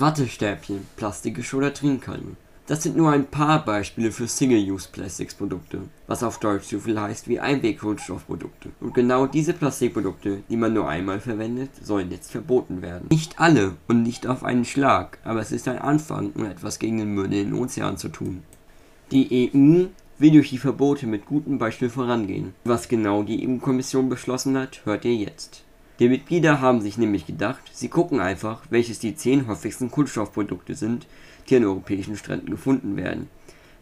Wattestäbchen, 0.00 0.86
plastische 0.96 1.56
oder 1.56 1.74
Trinkhalme. 1.74 2.36
Das 2.66 2.82
sind 2.82 2.96
nur 2.96 3.10
ein 3.10 3.26
paar 3.26 3.64
Beispiele 3.64 4.12
für 4.12 4.28
Single-Use-Plastics-Produkte, 4.28 5.80
was 6.06 6.22
auf 6.22 6.38
Deutsch 6.38 6.66
so 6.66 6.78
viel 6.78 7.00
heißt 7.00 7.26
wie 7.28 7.40
Einwegkunststoffprodukte. 7.40 8.70
Und 8.80 8.92
genau 8.92 9.26
diese 9.26 9.54
Plastikprodukte, 9.54 10.42
die 10.50 10.56
man 10.56 10.74
nur 10.74 10.88
einmal 10.88 11.18
verwendet, 11.18 11.70
sollen 11.82 12.10
jetzt 12.10 12.30
verboten 12.30 12.82
werden. 12.82 13.08
Nicht 13.10 13.40
alle 13.40 13.76
und 13.88 14.02
nicht 14.02 14.26
auf 14.26 14.44
einen 14.44 14.66
Schlag, 14.66 15.18
aber 15.24 15.40
es 15.40 15.50
ist 15.50 15.66
ein 15.66 15.78
Anfang, 15.78 16.32
um 16.34 16.44
etwas 16.44 16.78
gegen 16.78 16.98
den 16.98 17.14
Müll 17.14 17.32
in 17.32 17.50
den 17.50 17.54
Ozean 17.54 17.96
zu 17.96 18.10
tun. 18.10 18.42
Die 19.10 19.50
EU 19.50 19.86
will 20.18 20.30
durch 20.30 20.50
die 20.50 20.58
Verbote 20.58 21.06
mit 21.06 21.24
gutem 21.24 21.58
Beispiel 21.58 21.88
vorangehen. 21.88 22.52
Was 22.64 22.88
genau 22.88 23.22
die 23.22 23.48
EU-Kommission 23.48 24.10
beschlossen 24.10 24.58
hat, 24.58 24.84
hört 24.84 25.06
ihr 25.06 25.14
jetzt. 25.14 25.64
Die 25.98 26.08
Mitglieder 26.08 26.60
haben 26.60 26.80
sich 26.80 26.96
nämlich 26.96 27.26
gedacht, 27.26 27.62
sie 27.72 27.88
gucken 27.88 28.20
einfach, 28.20 28.62
welches 28.70 29.00
die 29.00 29.16
10 29.16 29.48
häufigsten 29.48 29.90
Kunststoffprodukte 29.90 30.76
sind, 30.76 31.08
die 31.48 31.56
an 31.56 31.64
europäischen 31.64 32.16
Stränden 32.16 32.50
gefunden 32.50 32.96
werden. 32.96 33.28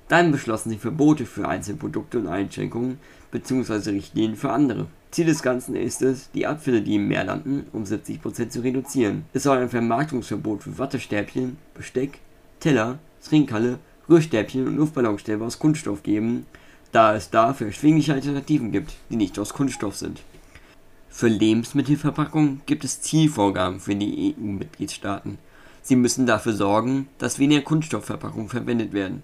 Dann 0.09 0.33
beschlossen 0.33 0.70
sie 0.70 0.79
Verbote 0.79 1.26
für 1.26 1.46
Einzelprodukte 1.46 2.18
und 2.18 2.29
Einschränkungen 2.29 2.98
bzw. 3.33 3.90
Richtlinien 3.90 4.37
für 4.37 4.50
andere. 4.50 4.87
Ziel 5.11 5.26
des 5.26 5.42
Ganzen 5.42 5.76
ist 5.76 6.00
es, 6.00 6.31
die 6.31 6.46
Abfälle, 6.46 6.81
die 6.81 6.94
im 6.94 7.09
Meer 7.09 7.24
landen, 7.24 7.66
um 7.72 7.85
70% 7.85 8.48
zu 8.48 8.61
reduzieren. 8.61 9.26
Es 9.35 9.42
soll 9.42 9.59
ein 9.59 9.68
Vermarktungsverbot 9.68 10.62
für 10.62 10.79
Wattestäbchen, 10.79 11.59
Besteck, 11.74 12.20
Teller, 12.61 12.98
Trinkhalle, 13.22 13.79
Rührstäbchen 14.09 14.66
und 14.66 14.76
Luftballonstäbe 14.76 15.44
aus 15.44 15.59
Kunststoff 15.59 16.02
geben, 16.02 16.46
da 16.92 17.14
es 17.14 17.29
dafür 17.29 17.66
erschwingliche 17.66 18.14
Alternativen 18.14 18.72
gibt, 18.72 18.94
die 19.11 19.16
nicht 19.16 19.38
aus 19.38 19.52
Kunststoff 19.52 19.96
sind. 19.96 20.22
Für 21.08 21.28
Lebensmittelverpackungen 21.28 22.62
gibt 22.66 22.84
es 22.84 23.00
Zielvorgaben 23.00 23.80
für 23.80 23.94
die 23.94 24.34
EU-Mitgliedstaaten. 24.38 25.38
Sie 25.82 25.96
müssen 25.96 26.26
dafür 26.26 26.52
sorgen, 26.52 27.08
dass 27.18 27.38
weniger 27.38 27.62
Kunststoffverpackungen 27.62 28.48
verwendet 28.48 28.92
werden. 28.92 29.22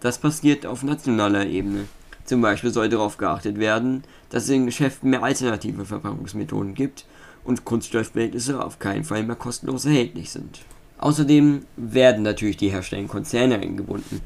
Das 0.00 0.18
passiert 0.18 0.66
auf 0.66 0.82
nationaler 0.82 1.46
Ebene. 1.46 1.86
Zum 2.24 2.40
Beispiel 2.40 2.70
soll 2.70 2.88
darauf 2.88 3.16
geachtet 3.16 3.58
werden, 3.58 4.04
dass 4.30 4.44
es 4.44 4.50
in 4.50 4.66
Geschäften 4.66 5.10
mehr 5.10 5.22
alternative 5.22 5.84
Verpackungsmethoden 5.84 6.74
gibt 6.74 7.06
und 7.44 7.64
Kunststoffbehältnisse 7.64 8.64
auf 8.64 8.78
keinen 8.78 9.04
Fall 9.04 9.24
mehr 9.24 9.36
kostenlos 9.36 9.84
erhältlich 9.84 10.30
sind. 10.30 10.60
Außerdem 10.98 11.64
werden 11.76 12.22
natürlich 12.22 12.56
die 12.56 12.70
herstellenden 12.70 13.10
Konzerne 13.10 13.58
eingebunden. 13.58 14.20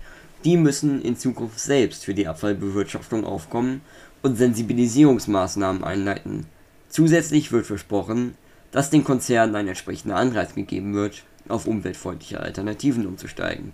Die 0.44 0.56
müssen 0.56 1.00
in 1.00 1.16
Zukunft 1.16 1.58
selbst 1.58 2.04
für 2.04 2.14
die 2.14 2.28
Abfallbewirtschaftung 2.28 3.24
aufkommen 3.24 3.80
und 4.22 4.36
Sensibilisierungsmaßnahmen 4.36 5.82
einleiten. 5.82 6.46
Zusätzlich 6.96 7.52
wird 7.52 7.66
versprochen, 7.66 8.36
dass 8.70 8.88
den 8.88 9.04
Konzernen 9.04 9.54
ein 9.54 9.68
entsprechender 9.68 10.16
Anreiz 10.16 10.54
gegeben 10.54 10.94
wird, 10.94 11.24
auf 11.46 11.66
umweltfreundliche 11.66 12.40
Alternativen 12.40 13.06
umzusteigen. 13.06 13.72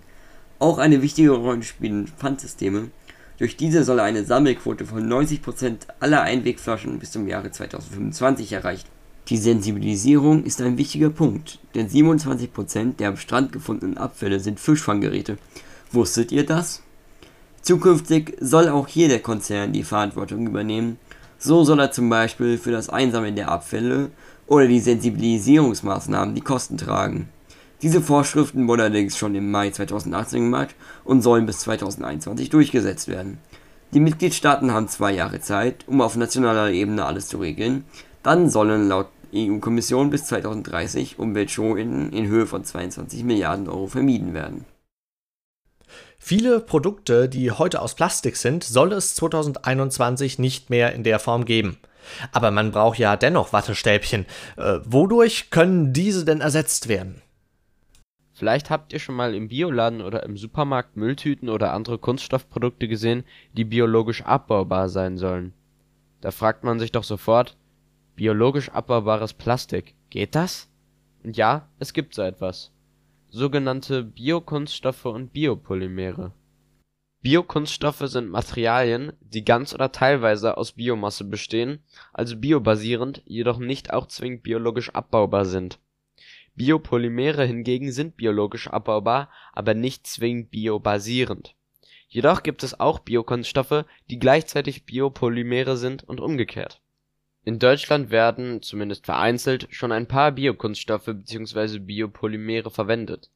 Auch 0.59 0.77
eine 0.77 1.01
wichtige 1.01 1.29
Rolle 1.29 1.63
spielen 1.63 2.09
Pfandsysteme. 2.09 2.89
Durch 3.37 3.55
diese 3.55 3.85
soll 3.85 4.01
eine 4.01 4.25
Sammelquote 4.25 4.83
von 4.85 5.07
90% 5.07 5.87
aller 6.01 6.21
Einwegflaschen 6.23 6.99
bis 6.99 7.11
zum 7.11 7.25
Jahre 7.25 7.49
2025 7.49 8.51
erreicht 8.51 8.87
die 9.29 9.37
Sensibilisierung 9.37 10.43
ist 10.43 10.61
ein 10.61 10.77
wichtiger 10.77 11.09
Punkt, 11.09 11.59
denn 11.75 11.87
27% 11.87 12.97
der 12.97 13.07
am 13.07 13.15
Strand 13.15 13.53
gefundenen 13.53 13.97
Abfälle 13.97 14.41
sind 14.41 14.59
Fischfanggeräte. 14.59 15.37
Wusstet 15.93 16.33
ihr 16.33 16.45
das? 16.45 16.81
Zukünftig 17.61 18.35
soll 18.41 18.67
auch 18.67 18.89
hier 18.89 19.07
der 19.07 19.21
Konzern 19.21 19.71
die 19.71 19.85
Verantwortung 19.85 20.45
übernehmen. 20.45 20.97
So 21.45 21.65
soll 21.65 21.81
er 21.81 21.91
zum 21.91 22.07
Beispiel 22.07 22.57
für 22.57 22.71
das 22.71 22.87
Einsammeln 22.87 23.35
der 23.35 23.49
Abfälle 23.49 24.11
oder 24.47 24.65
die 24.65 24.79
Sensibilisierungsmaßnahmen 24.79 26.35
die 26.35 26.41
Kosten 26.41 26.77
tragen. 26.77 27.27
Diese 27.81 27.99
Vorschriften 27.99 28.65
wurden 28.65 28.79
allerdings 28.79 29.17
schon 29.17 29.35
im 29.35 29.51
Mai 29.51 29.69
2018 29.69 30.43
gemacht 30.43 30.73
und 31.03 31.21
sollen 31.21 31.45
bis 31.45 31.59
2021 31.59 32.49
durchgesetzt 32.49 33.09
werden. 33.09 33.39
Die 33.93 33.99
Mitgliedstaaten 33.99 34.71
haben 34.71 34.87
zwei 34.87 35.11
Jahre 35.11 35.41
Zeit, 35.41 35.85
um 35.85 35.99
auf 35.99 36.15
nationaler 36.15 36.71
Ebene 36.71 37.03
alles 37.03 37.27
zu 37.27 37.39
regeln. 37.39 37.83
Dann 38.23 38.49
sollen 38.49 38.87
laut 38.87 39.09
EU-Kommission 39.35 40.11
bis 40.11 40.23
2030 40.23 41.19
Umweltschäden 41.19 42.13
in 42.13 42.27
Höhe 42.27 42.45
von 42.45 42.63
22 42.63 43.25
Milliarden 43.25 43.67
Euro 43.67 43.87
vermieden 43.87 44.33
werden. 44.33 44.63
Viele 46.25 46.61
Produkte, 46.61 47.27
die 47.27 47.51
heute 47.51 47.81
aus 47.81 47.95
Plastik 47.95 48.37
sind, 48.37 48.63
soll 48.63 48.93
es 48.93 49.13
2021 49.15 50.39
nicht 50.39 50.69
mehr 50.69 50.93
in 50.93 51.03
der 51.03 51.19
Form 51.19 51.43
geben. 51.43 51.77
Aber 52.31 52.49
man 52.49 52.71
braucht 52.71 52.97
ja 52.97 53.17
dennoch 53.17 53.51
Wattestäbchen. 53.51 54.25
Äh, 54.55 54.79
wodurch 54.85 55.49
können 55.49 55.91
diese 55.91 56.23
denn 56.23 56.39
ersetzt 56.39 56.87
werden? 56.87 57.21
Vielleicht 58.31 58.69
habt 58.69 58.93
ihr 58.93 58.99
schon 58.99 59.15
mal 59.15 59.35
im 59.35 59.49
Bioladen 59.49 60.01
oder 60.01 60.23
im 60.23 60.37
Supermarkt 60.37 60.95
Mülltüten 60.95 61.49
oder 61.49 61.73
andere 61.73 61.97
Kunststoffprodukte 61.97 62.87
gesehen, 62.87 63.25
die 63.51 63.65
biologisch 63.65 64.21
abbaubar 64.23 64.87
sein 64.87 65.17
sollen. 65.17 65.51
Da 66.21 66.31
fragt 66.31 66.63
man 66.63 66.79
sich 66.79 66.93
doch 66.93 67.03
sofort, 67.03 67.57
Biologisch 68.15 68.69
abbaubares 68.69 69.33
Plastik, 69.33 69.93
geht 70.09 70.35
das? 70.35 70.69
Und 71.21 71.35
ja, 71.35 71.67
es 71.79 71.91
gibt 71.91 72.15
so 72.15 72.21
etwas. 72.21 72.72
Sogenannte 73.35 74.03
Biokunststoffe 74.03 75.05
und 75.05 75.33
Biopolymere. 75.33 76.33
Biokunststoffe 77.23 78.03
sind 78.05 78.29
Materialien, 78.29 79.13
die 79.21 79.43
ganz 79.43 79.73
oder 79.73 79.91
teilweise 79.91 80.55
aus 80.55 80.73
Biomasse 80.73 81.23
bestehen, 81.23 81.79
also 82.13 82.37
biobasierend, 82.37 83.23
jedoch 83.25 83.57
nicht 83.57 83.91
auch 83.91 84.05
zwingend 84.05 84.43
biologisch 84.43 84.91
abbaubar 84.91 85.45
sind. 85.45 85.79
Biopolymere 86.53 87.43
hingegen 87.43 87.91
sind 87.91 88.17
biologisch 88.17 88.67
abbaubar, 88.67 89.31
aber 89.51 89.73
nicht 89.73 90.05
zwingend 90.05 90.51
biobasierend. 90.51 91.55
Jedoch 92.09 92.43
gibt 92.43 92.61
es 92.61 92.79
auch 92.79 92.99
Biokunststoffe, 92.99 93.85
die 94.11 94.19
gleichzeitig 94.19 94.85
Biopolymere 94.85 95.75
sind 95.75 96.03
und 96.03 96.19
umgekehrt 96.19 96.82
in 97.45 97.59
Deutschland 97.59 98.09
werden, 98.09 98.61
zumindest 98.61 99.05
vereinzelt, 99.05 99.67
schon 99.69 99.91
ein 99.91 100.07
paar 100.07 100.31
Biokunststoffe 100.31 101.05
bzw. 101.05 101.79
Biopolymere 101.79 102.71
verwendet. 102.71 103.29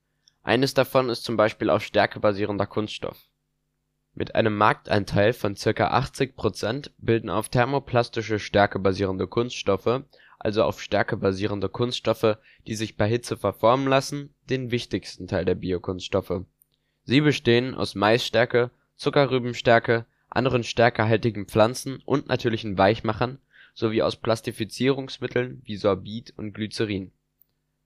Eines 0.44 0.74
davon 0.74 1.10
ist 1.10 1.26
zum 1.26 1.36
Beispiel 1.36 1.70
auf 1.70 1.84
Stärke 1.84 2.22
basierender 2.22 2.68
Kunststoff. 2.68 3.18
Mit 4.14 4.34
einem 4.34 4.56
Marktanteil 4.56 5.34
von 5.34 5.56
ca. 5.56 5.88
80 5.88 6.38
Prozent 6.38 6.92
bilden 6.98 7.30
auf 7.30 7.50
thermoplastische 7.50 8.40
Stärke 8.40 8.80
basierende 8.80 9.28
Kunststoffe, 9.28 10.04
also 10.40 10.64
auf 10.64 10.82
Stärke 10.82 11.18
basierende 11.18 11.68
Kunststoffe, 11.68 12.38
die 12.66 12.76
sich 12.76 12.96
bei 12.96 13.08
Hitze 13.08 13.36
verformen 13.36 13.88
lassen, 13.88 14.34
den 14.50 14.72
wichtigsten 14.72 15.28
Teil 15.28 15.44
der 15.44 15.56
Biokunststoffe. 15.56 16.44
Sie 17.04 17.22
bestehen 17.22 17.76
aus 17.76 17.94
Maisstärke, 17.94 18.72
Zuckerrübenstärke, 18.96 20.06
anderen 20.30 20.64
stärkehaltigen 20.64 21.46
Pflanzen 21.46 22.02
und 22.06 22.28
natürlichen 22.28 22.78
Weichmachern 22.78 23.40
sowie 23.78 24.02
aus 24.02 24.16
Plastifizierungsmitteln 24.16 25.62
wie 25.64 25.76
Sorbit 25.76 26.34
und 26.36 26.54
Glycerin. 26.54 27.12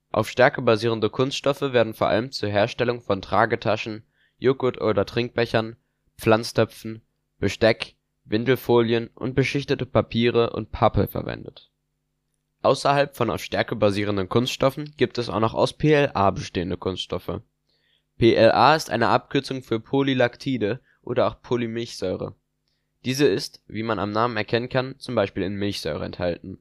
Auf 0.10 0.30
Stärke 0.30 0.62
basierende 0.62 1.10
Kunststoffe 1.10 1.74
werden 1.74 1.94
vor 1.94 2.08
allem 2.08 2.32
zur 2.32 2.48
Herstellung 2.48 3.02
von 3.02 3.22
Tragetaschen, 3.22 4.04
Joghurt 4.38 4.80
oder 4.80 5.06
Trinkbechern, 5.06 5.76
Pflanztöpfen, 6.18 7.02
Besteck, 7.40 7.96
Windelfolien 8.24 9.10
und 9.16 9.36
beschichtete 9.36 9.86
Papiere 9.86 10.52
und 10.52 10.72
Pappe 10.72 11.08
verwendet. 11.08 11.70
Außerhalb 12.62 13.18
von 13.18 13.30
auf 13.30 13.44
Stärke 13.44 13.76
basierenden 13.76 14.30
Kunststoffen 14.30 14.94
gibt 14.96 15.18
es 15.18 15.30
auch 15.30 15.42
noch 15.42 15.54
aus 15.54 15.74
PLA 15.74 16.32
bestehende 16.32 16.78
Kunststoffe. 16.78 17.42
PLA 18.18 18.76
ist 18.76 18.90
eine 18.90 19.10
Abkürzung 19.10 19.62
für 19.62 19.82
Polylactide 19.82 20.80
oder 21.02 21.28
auch 21.28 21.42
Polymilchsäure 21.42 22.36
diese 23.06 23.26
ist, 23.26 23.62
wie 23.68 23.84
man 23.84 24.00
am 24.00 24.12
Namen 24.12 24.38
erkennen 24.38 24.70
kann, 24.70 24.96
zum 25.00 25.16
Beispiel 25.16 25.44
in 25.44 25.56
Milchsäure 25.56 26.06
enthalten. 26.06 26.60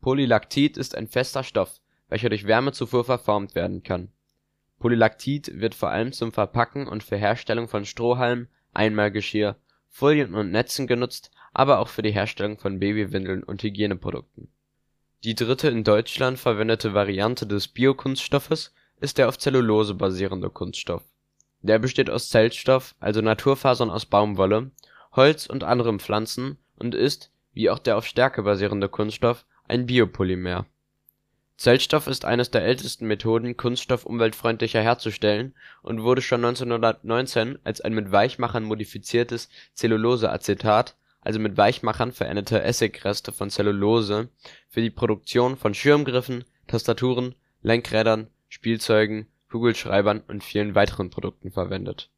Polylactid 0.00 0.76
ist 0.76 0.94
ein 0.94 1.08
fester 1.08 1.42
Stoff, 1.42 1.80
welcher 2.08 2.28
durch 2.28 2.46
Wärmezufuhr 2.46 3.04
verformt 3.04 3.54
werden 3.54 3.82
kann. 3.82 4.10
Polylactid 4.78 5.60
wird 5.60 5.74
vor 5.74 5.90
allem 5.90 6.12
zum 6.12 6.32
Verpacken 6.32 6.86
und 6.86 7.02
für 7.02 7.16
Herstellung 7.16 7.68
von 7.68 7.84
Strohhalmen, 7.84 8.48
Einmalgeschirr, 8.72 9.56
Folien 9.88 10.34
und 10.34 10.52
Netzen 10.52 10.86
genutzt, 10.86 11.32
aber 11.52 11.80
auch 11.80 11.88
für 11.88 12.02
die 12.02 12.12
Herstellung 12.12 12.58
von 12.58 12.78
Babywindeln 12.78 13.42
und 13.42 13.62
Hygieneprodukten. 13.62 14.48
Die 15.24 15.34
dritte 15.34 15.68
in 15.68 15.82
Deutschland 15.82 16.38
verwendete 16.38 16.94
Variante 16.94 17.46
des 17.46 17.66
Biokunststoffes 17.66 18.72
ist 19.00 19.18
der 19.18 19.28
auf 19.28 19.38
Zellulose 19.38 19.94
basierende 19.94 20.50
Kunststoff. 20.50 21.02
Der 21.60 21.80
besteht 21.80 22.08
aus 22.08 22.28
Zellstoff, 22.28 22.94
also 23.00 23.20
Naturfasern 23.20 23.90
aus 23.90 24.06
Baumwolle 24.06 24.70
Holz 25.18 25.46
und 25.46 25.64
anderen 25.64 25.98
Pflanzen 25.98 26.58
und 26.76 26.94
ist, 26.94 27.32
wie 27.52 27.70
auch 27.70 27.80
der 27.80 27.96
auf 27.96 28.06
Stärke 28.06 28.44
basierende 28.44 28.88
Kunststoff, 28.88 29.46
ein 29.66 29.84
Biopolymer. 29.84 30.66
Zellstoff 31.56 32.06
ist 32.06 32.24
eines 32.24 32.52
der 32.52 32.62
ältesten 32.62 33.08
Methoden, 33.08 33.56
Kunststoff 33.56 34.06
umweltfreundlicher 34.06 34.80
herzustellen 34.80 35.56
und 35.82 36.04
wurde 36.04 36.22
schon 36.22 36.44
1919 36.44 37.58
als 37.64 37.80
ein 37.80 37.94
mit 37.94 38.12
Weichmachern 38.12 38.62
modifiziertes 38.62 39.48
Zelluloseacetat, 39.74 40.94
also 41.20 41.40
mit 41.40 41.56
Weichmachern 41.56 42.12
veränderte 42.12 42.62
Essigreste 42.62 43.32
von 43.32 43.50
Zellulose, 43.50 44.28
für 44.68 44.82
die 44.82 44.90
Produktion 44.90 45.56
von 45.56 45.74
Schirmgriffen, 45.74 46.44
Tastaturen, 46.68 47.34
Lenkrädern, 47.62 48.28
Spielzeugen, 48.48 49.26
Kugelschreibern 49.50 50.22
und 50.28 50.44
vielen 50.44 50.76
weiteren 50.76 51.10
Produkten 51.10 51.50
verwendet 51.50 52.08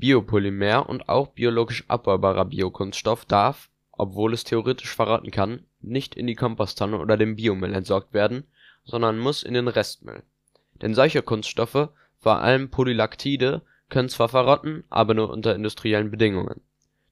Biopolymer 0.00 0.88
und 0.88 1.08
auch 1.08 1.28
biologisch 1.28 1.84
abbaubarer 1.86 2.46
Biokunststoff 2.46 3.26
darf, 3.26 3.68
obwohl 3.92 4.32
es 4.32 4.44
theoretisch 4.44 4.94
verrotten 4.94 5.30
kann, 5.30 5.64
nicht 5.82 6.14
in 6.14 6.26
die 6.26 6.34
Komposttonne 6.34 6.98
oder 6.98 7.18
den 7.18 7.36
Biomüll 7.36 7.74
entsorgt 7.74 8.14
werden, 8.14 8.44
sondern 8.84 9.18
muss 9.18 9.42
in 9.42 9.54
den 9.54 9.68
Restmüll. 9.68 10.22
Denn 10.80 10.94
solche 10.94 11.22
Kunststoffe, 11.22 11.90
vor 12.18 12.38
allem 12.40 12.70
Polylactide, 12.70 13.60
können 13.90 14.08
zwar 14.08 14.30
verrotten, 14.30 14.84
aber 14.88 15.12
nur 15.14 15.28
unter 15.28 15.54
industriellen 15.54 16.10
Bedingungen. 16.10 16.62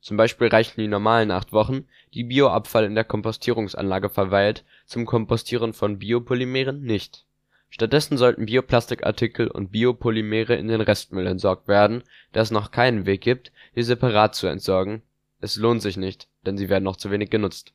Zum 0.01 0.17
Beispiel 0.17 0.49
reichen 0.49 0.81
die 0.81 0.89
normalen 0.89 1.31
acht 1.31 1.53
Wochen, 1.53 1.87
die 2.15 2.25
Bioabfall 2.25 2.85
in 2.85 2.95
der 2.95 3.05
Kompostierungsanlage 3.05 4.09
verweilt, 4.09 4.65
zum 4.87 5.05
Kompostieren 5.05 5.75
von 5.75 5.99
Biopolymeren 5.99 6.81
nicht 6.83 7.27
Stattdessen 7.71 8.17
sollten 8.17 8.47
Bioplastikartikel 8.47 9.49
und 9.49 9.73
Biopolymere 9.73 10.55
in 10.55 10.69
den 10.69 10.81
Restmüll 10.81 11.27
entsorgt 11.27 11.69
werden, 11.69 12.03
da 12.33 12.41
es 12.41 12.51
noch 12.51 12.71
keinen 12.71 13.07
Weg 13.07 13.21
gibt, 13.21 13.53
sie 13.75 13.83
separat 13.83 14.35
zu 14.35 14.47
entsorgen. 14.47 15.03
Es 15.41 15.57
lohnt 15.57 15.83
sich 15.83 15.97
nicht, 15.97 16.29
denn 16.47 16.57
sie 16.57 16.69
werden 16.69 16.85
noch 16.85 16.97
zu 16.97 17.11
wenig 17.11 17.31
genutzt. 17.31 17.73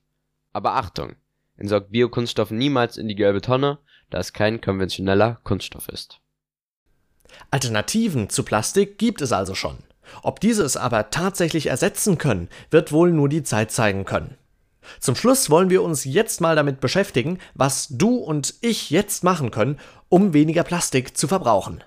Aber 0.51 0.73
Achtung! 0.73 1.15
Entsorgt 1.57 1.91
Biokunststoff 1.91 2.49
niemals 2.49 2.97
in 2.97 3.07
die 3.07 3.15
gelbe 3.15 3.41
Tonne, 3.41 3.77
da 4.09 4.17
es 4.19 4.33
kein 4.33 4.61
konventioneller 4.61 5.39
Kunststoff 5.43 5.87
ist. 5.87 6.19
Alternativen 7.51 8.29
zu 8.29 8.43
Plastik 8.43 8.97
gibt 8.97 9.21
es 9.21 9.31
also 9.31 9.55
schon. 9.55 9.77
Ob 10.21 10.39
diese 10.39 10.63
es 10.63 10.77
aber 10.77 11.09
tatsächlich 11.09 11.67
ersetzen 11.67 12.17
können, 12.17 12.49
wird 12.69 12.91
wohl 12.91 13.11
nur 13.11 13.29
die 13.29 13.43
Zeit 13.43 13.71
zeigen 13.71 14.05
können. 14.05 14.37
Zum 14.99 15.15
Schluss 15.15 15.49
wollen 15.49 15.69
wir 15.69 15.83
uns 15.83 16.05
jetzt 16.05 16.41
mal 16.41 16.55
damit 16.55 16.79
beschäftigen, 16.79 17.39
was 17.53 17.87
du 17.89 18.15
und 18.15 18.55
ich 18.61 18.89
jetzt 18.89 19.23
machen 19.23 19.51
können, 19.51 19.79
um 20.09 20.33
weniger 20.33 20.63
Plastik 20.63 21.17
zu 21.17 21.27
verbrauchen. 21.27 21.83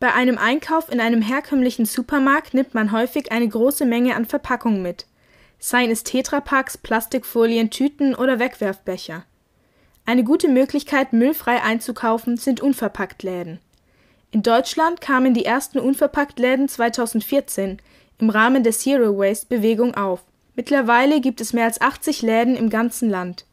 Bei 0.00 0.12
einem 0.14 0.36
Einkauf 0.36 0.90
in 0.90 1.00
einem 1.00 1.22
herkömmlichen 1.22 1.86
Supermarkt 1.86 2.54
nimmt 2.54 2.74
man 2.74 2.90
häufig 2.90 3.30
eine 3.30 3.48
große 3.48 3.84
Menge 3.84 4.16
an 4.16 4.26
Verpackungen 4.26 4.82
mit, 4.82 5.06
seien 5.60 5.90
es 5.90 6.02
Tetrapacks, 6.02 6.76
Plastikfolien, 6.76 7.70
Tüten 7.70 8.14
oder 8.14 8.40
Wegwerfbecher. 8.40 9.24
Eine 10.04 10.24
gute 10.24 10.48
Möglichkeit, 10.48 11.12
müllfrei 11.12 11.62
einzukaufen, 11.62 12.36
sind 12.36 12.60
Unverpacktläden. 12.60 13.60
In 14.32 14.42
Deutschland 14.42 15.00
kamen 15.00 15.34
die 15.34 15.44
ersten 15.44 15.78
Unverpacktläden 15.78 16.68
2014 16.68 17.80
im 18.18 18.30
Rahmen 18.30 18.64
der 18.64 18.72
Zero 18.72 19.16
Waste 19.16 19.46
Bewegung 19.46 19.94
auf. 19.94 20.24
Mittlerweile 20.54 21.20
gibt 21.20 21.40
es 21.40 21.52
mehr 21.52 21.64
als 21.64 21.80
80 21.80 22.22
Läden 22.22 22.56
im 22.56 22.68
ganzen 22.68 23.08
Land. 23.08 23.46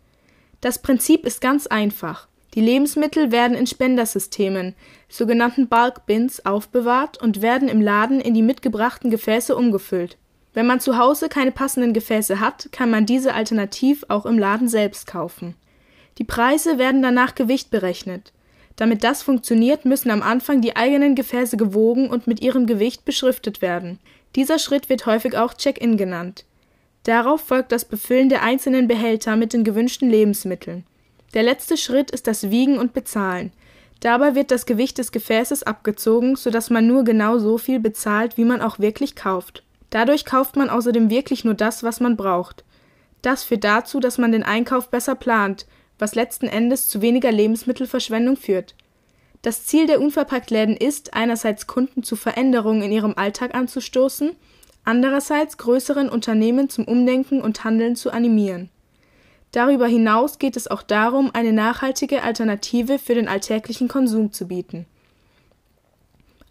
Das 0.61 0.81
Prinzip 0.81 1.25
ist 1.25 1.39
ganz 1.39 1.67
einfach. 1.67 2.27
Die 2.55 2.61
Lebensmittel 2.61 3.31
werden 3.31 3.55
in 3.55 3.67
Spendersystemen, 3.67 4.75
sogenannten 5.07 5.67
Bulk 5.67 6.05
Bins, 6.05 6.45
aufbewahrt 6.45 7.21
und 7.21 7.41
werden 7.41 7.69
im 7.69 7.81
Laden 7.81 8.19
in 8.19 8.33
die 8.33 8.41
mitgebrachten 8.41 9.11
Gefäße 9.11 9.55
umgefüllt. 9.55 10.17
Wenn 10.53 10.65
man 10.65 10.79
zu 10.79 10.97
Hause 10.97 11.29
keine 11.29 11.51
passenden 11.51 11.93
Gefäße 11.93 12.39
hat, 12.39 12.69
kann 12.71 12.89
man 12.89 13.05
diese 13.05 13.33
alternativ 13.33 14.03
auch 14.09 14.25
im 14.25 14.39
Laden 14.39 14.67
selbst 14.67 15.05
kaufen. 15.05 15.55
Die 16.17 16.23
Preise 16.23 16.77
werden 16.77 17.01
danach 17.01 17.35
Gewicht 17.35 17.69
berechnet. 17.69 18.33
Damit 18.75 19.03
das 19.03 19.21
funktioniert, 19.21 19.85
müssen 19.85 20.09
am 20.09 20.23
Anfang 20.23 20.61
die 20.61 20.75
eigenen 20.75 21.13
Gefäße 21.13 21.55
gewogen 21.55 22.09
und 22.09 22.27
mit 22.27 22.41
ihrem 22.41 22.65
Gewicht 22.65 23.05
beschriftet 23.05 23.61
werden. 23.61 23.99
Dieser 24.35 24.57
Schritt 24.57 24.89
wird 24.89 25.05
häufig 25.05 25.37
auch 25.37 25.53
Check-in 25.53 25.97
genannt. 25.97 26.45
Darauf 27.03 27.41
folgt 27.41 27.71
das 27.71 27.85
Befüllen 27.85 28.29
der 28.29 28.43
einzelnen 28.43 28.87
Behälter 28.87 29.35
mit 29.35 29.53
den 29.53 29.63
gewünschten 29.63 30.09
Lebensmitteln. 30.09 30.85
Der 31.33 31.43
letzte 31.43 31.77
Schritt 31.77 32.11
ist 32.11 32.27
das 32.27 32.49
Wiegen 32.49 32.77
und 32.77 32.93
Bezahlen. 32.93 33.51
Dabei 33.99 34.35
wird 34.35 34.51
das 34.51 34.65
Gewicht 34.65 34.97
des 34.97 35.11
Gefäßes 35.11 35.63
abgezogen, 35.63 36.35
sodass 36.35 36.69
man 36.69 36.87
nur 36.87 37.03
genau 37.03 37.37
so 37.37 37.57
viel 37.57 37.79
bezahlt, 37.79 38.37
wie 38.37 38.45
man 38.45 38.61
auch 38.61 38.79
wirklich 38.79 39.15
kauft. 39.15 39.63
Dadurch 39.89 40.25
kauft 40.25 40.55
man 40.55 40.69
außerdem 40.69 41.09
wirklich 41.09 41.43
nur 41.43 41.53
das, 41.53 41.83
was 41.83 41.99
man 41.99 42.15
braucht. 42.15 42.63
Das 43.21 43.43
führt 43.43 43.63
dazu, 43.63 43.99
dass 43.99 44.17
man 44.17 44.31
den 44.31 44.43
Einkauf 44.43 44.89
besser 44.89 45.15
plant, 45.15 45.65
was 45.97 46.15
letzten 46.15 46.47
Endes 46.47 46.87
zu 46.87 47.01
weniger 47.01 47.31
Lebensmittelverschwendung 47.31 48.37
führt. 48.37 48.75
Das 49.41 49.65
Ziel 49.65 49.87
der 49.87 50.01
Unverpacktläden 50.01 50.75
ist, 50.75 51.13
einerseits 51.13 51.67
Kunden 51.67 52.03
zu 52.03 52.15
Veränderungen 52.15 52.81
in 52.81 52.91
ihrem 52.91 53.17
Alltag 53.17 53.55
anzustoßen, 53.55 54.35
andererseits 54.83 55.57
größeren 55.57 56.09
Unternehmen 56.09 56.69
zum 56.69 56.85
Umdenken 56.85 57.41
und 57.41 57.63
Handeln 57.63 57.95
zu 57.95 58.11
animieren. 58.11 58.69
Darüber 59.51 59.87
hinaus 59.87 60.37
geht 60.37 60.55
es 60.55 60.67
auch 60.67 60.83
darum, 60.83 61.31
eine 61.33 61.53
nachhaltige 61.53 62.21
Alternative 62.21 62.99
für 62.99 63.15
den 63.15 63.27
alltäglichen 63.27 63.87
Konsum 63.87 64.31
zu 64.31 64.47
bieten. 64.47 64.85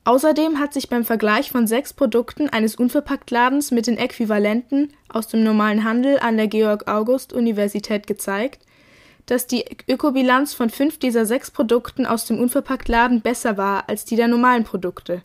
Außerdem 0.05 0.59
hat 0.59 0.73
sich 0.73 0.88
beim 0.88 1.05
Vergleich 1.05 1.51
von 1.51 1.67
sechs 1.67 1.93
Produkten 1.93 2.49
eines 2.49 2.77
Unverpacktladens 2.77 3.71
mit 3.71 3.87
den 3.87 3.99
Äquivalenten 3.99 4.93
aus 5.09 5.29
dem 5.29 5.45
normalen 5.45 5.85
Handel 5.85 6.19
an 6.19 6.38
der 6.38 6.47
Georg-August-Universität 6.47 8.07
gezeigt, 8.07 8.64
dass 9.27 9.47
die 9.47 9.67
Ökobilanz 9.87 10.55
von 10.55 10.71
fünf 10.71 10.99
dieser 10.99 11.27
sechs 11.27 11.51
Produkten 11.51 12.07
aus 12.07 12.25
dem 12.25 12.41
Unverpacktladen 12.41 13.21
besser 13.21 13.59
war 13.59 13.88
als 13.91 14.07
die 14.07 14.17
der 14.17 14.29
normalen 14.29 14.64
Produkte. 14.64 15.23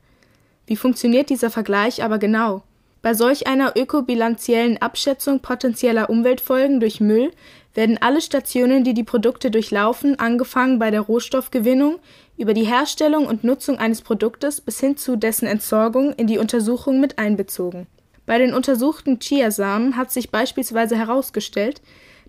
Wie 0.67 0.75
funktioniert 0.75 1.29
dieser 1.29 1.49
Vergleich 1.49 2.03
aber 2.03 2.19
genau? 2.19 2.63
Bei 3.03 3.13
solch 3.13 3.47
einer 3.47 3.73
ökobilanziellen 3.75 4.81
Abschätzung 4.81 5.41
potenzieller 5.41 6.09
Umweltfolgen 6.09 6.79
durch 6.79 7.01
Müll 7.01 7.31
werden 7.73 7.97
alle 8.01 8.21
Stationen, 8.21 8.85
die 8.85 8.93
die 8.93 9.03
Produkte 9.03 9.51
durchlaufen, 9.51 10.17
angefangen 10.19 10.79
bei 10.79 10.89
der 10.89 11.01
Rohstoffgewinnung 11.01 11.99
über 12.37 12.53
die 12.53 12.63
Herstellung 12.63 13.27
und 13.27 13.43
Nutzung 13.43 13.77
eines 13.77 14.01
Produktes 14.01 14.61
bis 14.61 14.79
hin 14.79 14.95
zu 14.95 15.17
dessen 15.17 15.47
Entsorgung 15.47 16.13
in 16.13 16.27
die 16.27 16.37
Untersuchung 16.37 17.01
mit 17.01 17.19
einbezogen. 17.19 17.87
Bei 18.25 18.37
den 18.37 18.53
untersuchten 18.53 19.19
Chiasamen 19.19 19.97
hat 19.97 20.09
sich 20.09 20.31
beispielsweise 20.31 20.95
herausgestellt, 20.95 21.81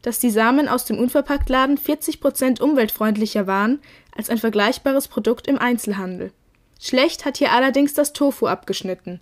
dass 0.02 0.18
die 0.18 0.30
Samen 0.30 0.68
aus 0.68 0.84
dem 0.84 0.98
Unverpacktladen 0.98 1.78
40 1.78 2.20
Prozent 2.20 2.60
umweltfreundlicher 2.60 3.46
waren 3.46 3.78
als 4.16 4.28
ein 4.28 4.38
vergleichbares 4.38 5.06
Produkt 5.06 5.46
im 5.46 5.56
Einzelhandel. 5.56 6.32
Schlecht 6.80 7.24
hat 7.24 7.36
hier 7.36 7.52
allerdings 7.52 7.94
das 7.94 8.12
Tofu 8.12 8.48
abgeschnitten. 8.48 9.20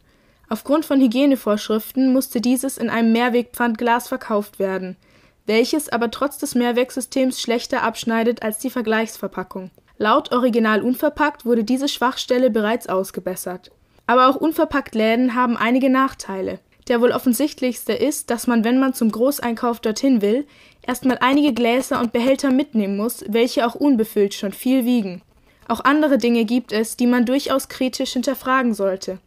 Aufgrund 0.52 0.84
von 0.84 1.00
Hygienevorschriften 1.00 2.12
musste 2.12 2.42
dieses 2.42 2.76
in 2.76 2.90
einem 2.90 3.10
Mehrwegpfandglas 3.12 4.08
verkauft 4.08 4.58
werden, 4.58 4.98
welches 5.46 5.88
aber 5.88 6.10
trotz 6.10 6.36
des 6.36 6.54
Mehrwegsystems 6.54 7.40
schlechter 7.40 7.82
abschneidet 7.82 8.42
als 8.42 8.58
die 8.58 8.68
Vergleichsverpackung. 8.68 9.70
Laut 9.96 10.30
Original 10.30 10.82
Unverpackt 10.82 11.46
wurde 11.46 11.64
diese 11.64 11.88
Schwachstelle 11.88 12.50
bereits 12.50 12.86
ausgebessert. 12.86 13.70
Aber 14.06 14.28
auch 14.28 14.36
Unverpacktläden 14.36 15.34
haben 15.34 15.56
einige 15.56 15.88
Nachteile. 15.88 16.58
Der 16.86 17.00
wohl 17.00 17.12
offensichtlichste 17.12 17.94
ist, 17.94 18.28
dass 18.28 18.46
man, 18.46 18.62
wenn 18.62 18.78
man 18.78 18.92
zum 18.92 19.10
Großeinkauf 19.10 19.80
dorthin 19.80 20.20
will, 20.20 20.46
erstmal 20.86 21.16
einige 21.22 21.54
Gläser 21.54 21.98
und 21.98 22.12
Behälter 22.12 22.50
mitnehmen 22.50 22.98
muss, 22.98 23.24
welche 23.26 23.66
auch 23.66 23.74
unbefüllt 23.74 24.34
schon 24.34 24.52
viel 24.52 24.84
wiegen. 24.84 25.22
Auch 25.66 25.82
andere 25.82 26.18
Dinge 26.18 26.44
gibt 26.44 26.72
es, 26.72 26.98
die 26.98 27.06
man 27.06 27.24
durchaus 27.24 27.70
kritisch 27.70 28.12
hinterfragen 28.12 28.74
sollte. 28.74 29.18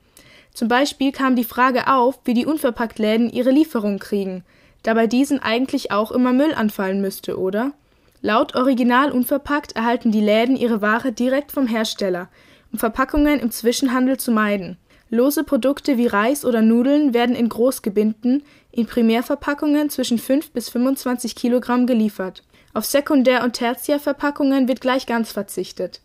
Zum 0.56 0.70
Beispiel 0.70 1.12
kam 1.12 1.36
die 1.36 1.44
Frage 1.44 1.88
auf, 1.88 2.22
wie 2.24 2.34
die 2.34 2.46
Unverpacktläden 2.46 3.30
ihre 3.30 3.52
Lieferung 3.52 4.00
kriegen, 4.00 4.46
da 4.84 4.94
bei 4.94 5.06
diesen 5.06 5.39
eigentlich 5.39 5.91
auch 5.91 6.12
immer 6.12 6.32
Müll 6.32 6.54
anfallen 6.54 7.02
müsste, 7.02 7.38
oder? 7.38 7.74
Laut 8.22 8.56
Original 8.56 9.12
Unverpackt 9.12 9.76
erhalten 9.76 10.12
die 10.12 10.22
Läden 10.22 10.56
ihre 10.56 10.82
Ware 10.82 11.12
direkt 11.12 11.52
vom 11.52 11.68
Hersteller, 11.68 12.30
um 12.72 12.80
Verpackungen 12.80 13.41
im 13.41 13.52
Zwischenhandel 13.52 14.18
zu 14.18 14.32
meiden. 14.32 14.78
Lose 15.10 15.44
Produkte 15.44 15.98
wie 15.98 16.08
Reis 16.08 16.46
oder 16.46 16.62
Nudeln 16.62 17.13
werden 17.13 17.36
in 17.36 17.50
Großgebinden 17.50 18.41
in 18.72 18.86
Primärverpackungen 18.86 19.89
zwischen 19.89 20.18
5 20.18 20.52
bis 20.52 20.70
25 20.70 21.36
Kilogramm 21.36 21.86
geliefert. 21.86 22.44
Auf 22.74 22.86
Sekundär 22.86 23.44
und 23.44 23.54
Tertiärverpackungen 23.54 24.70
wird 24.70 24.80
gleich 24.80 25.06
ganz 25.06 25.34
verzichtet. 25.34 26.00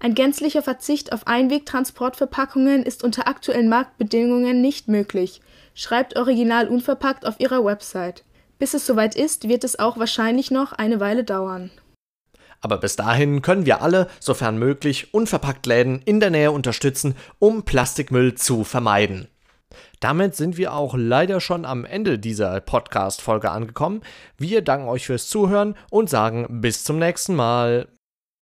Ein 0.00 0.14
gänzlicher 0.14 0.62
Verzicht 0.62 1.12
auf 1.12 1.26
Einwegtransportverpackungen 1.26 2.84
ist 2.84 3.02
unter 3.02 3.26
aktuellen 3.26 3.68
Marktbedingungen 3.68 4.60
nicht 4.60 4.86
möglich, 4.86 5.40
schreibt 5.74 6.16
Original 6.16 6.68
Unverpackt 6.68 7.26
auf 7.26 7.40
ihrer 7.40 7.64
Website. 7.64 8.24
Bis 8.58 8.74
es 8.74 8.86
soweit 8.86 9.16
ist, 9.16 9.48
wird 9.48 9.64
es 9.64 9.78
auch 9.78 9.98
wahrscheinlich 9.98 10.50
noch 10.50 10.72
eine 10.72 11.00
Weile 11.00 11.24
dauern. 11.24 11.70
Aber 12.60 12.78
bis 12.78 12.96
dahin 12.96 13.42
können 13.42 13.66
wir 13.66 13.82
alle, 13.82 14.08
sofern 14.20 14.58
möglich, 14.58 15.14
Unverpacktläden 15.14 16.02
in 16.04 16.20
der 16.20 16.30
Nähe 16.30 16.52
unterstützen, 16.52 17.14
um 17.38 17.64
Plastikmüll 17.64 18.34
zu 18.34 18.64
vermeiden. 18.64 19.28
Damit 20.00 20.34
sind 20.34 20.56
wir 20.56 20.74
auch 20.74 20.94
leider 20.96 21.40
schon 21.40 21.64
am 21.64 21.84
Ende 21.84 22.18
dieser 22.18 22.60
Podcast-Folge 22.60 23.50
angekommen. 23.50 24.02
Wir 24.36 24.62
danken 24.62 24.88
euch 24.88 25.06
fürs 25.06 25.28
Zuhören 25.28 25.76
und 25.90 26.08
sagen 26.08 26.60
bis 26.60 26.84
zum 26.84 26.98
nächsten 26.98 27.34
Mal. 27.34 27.88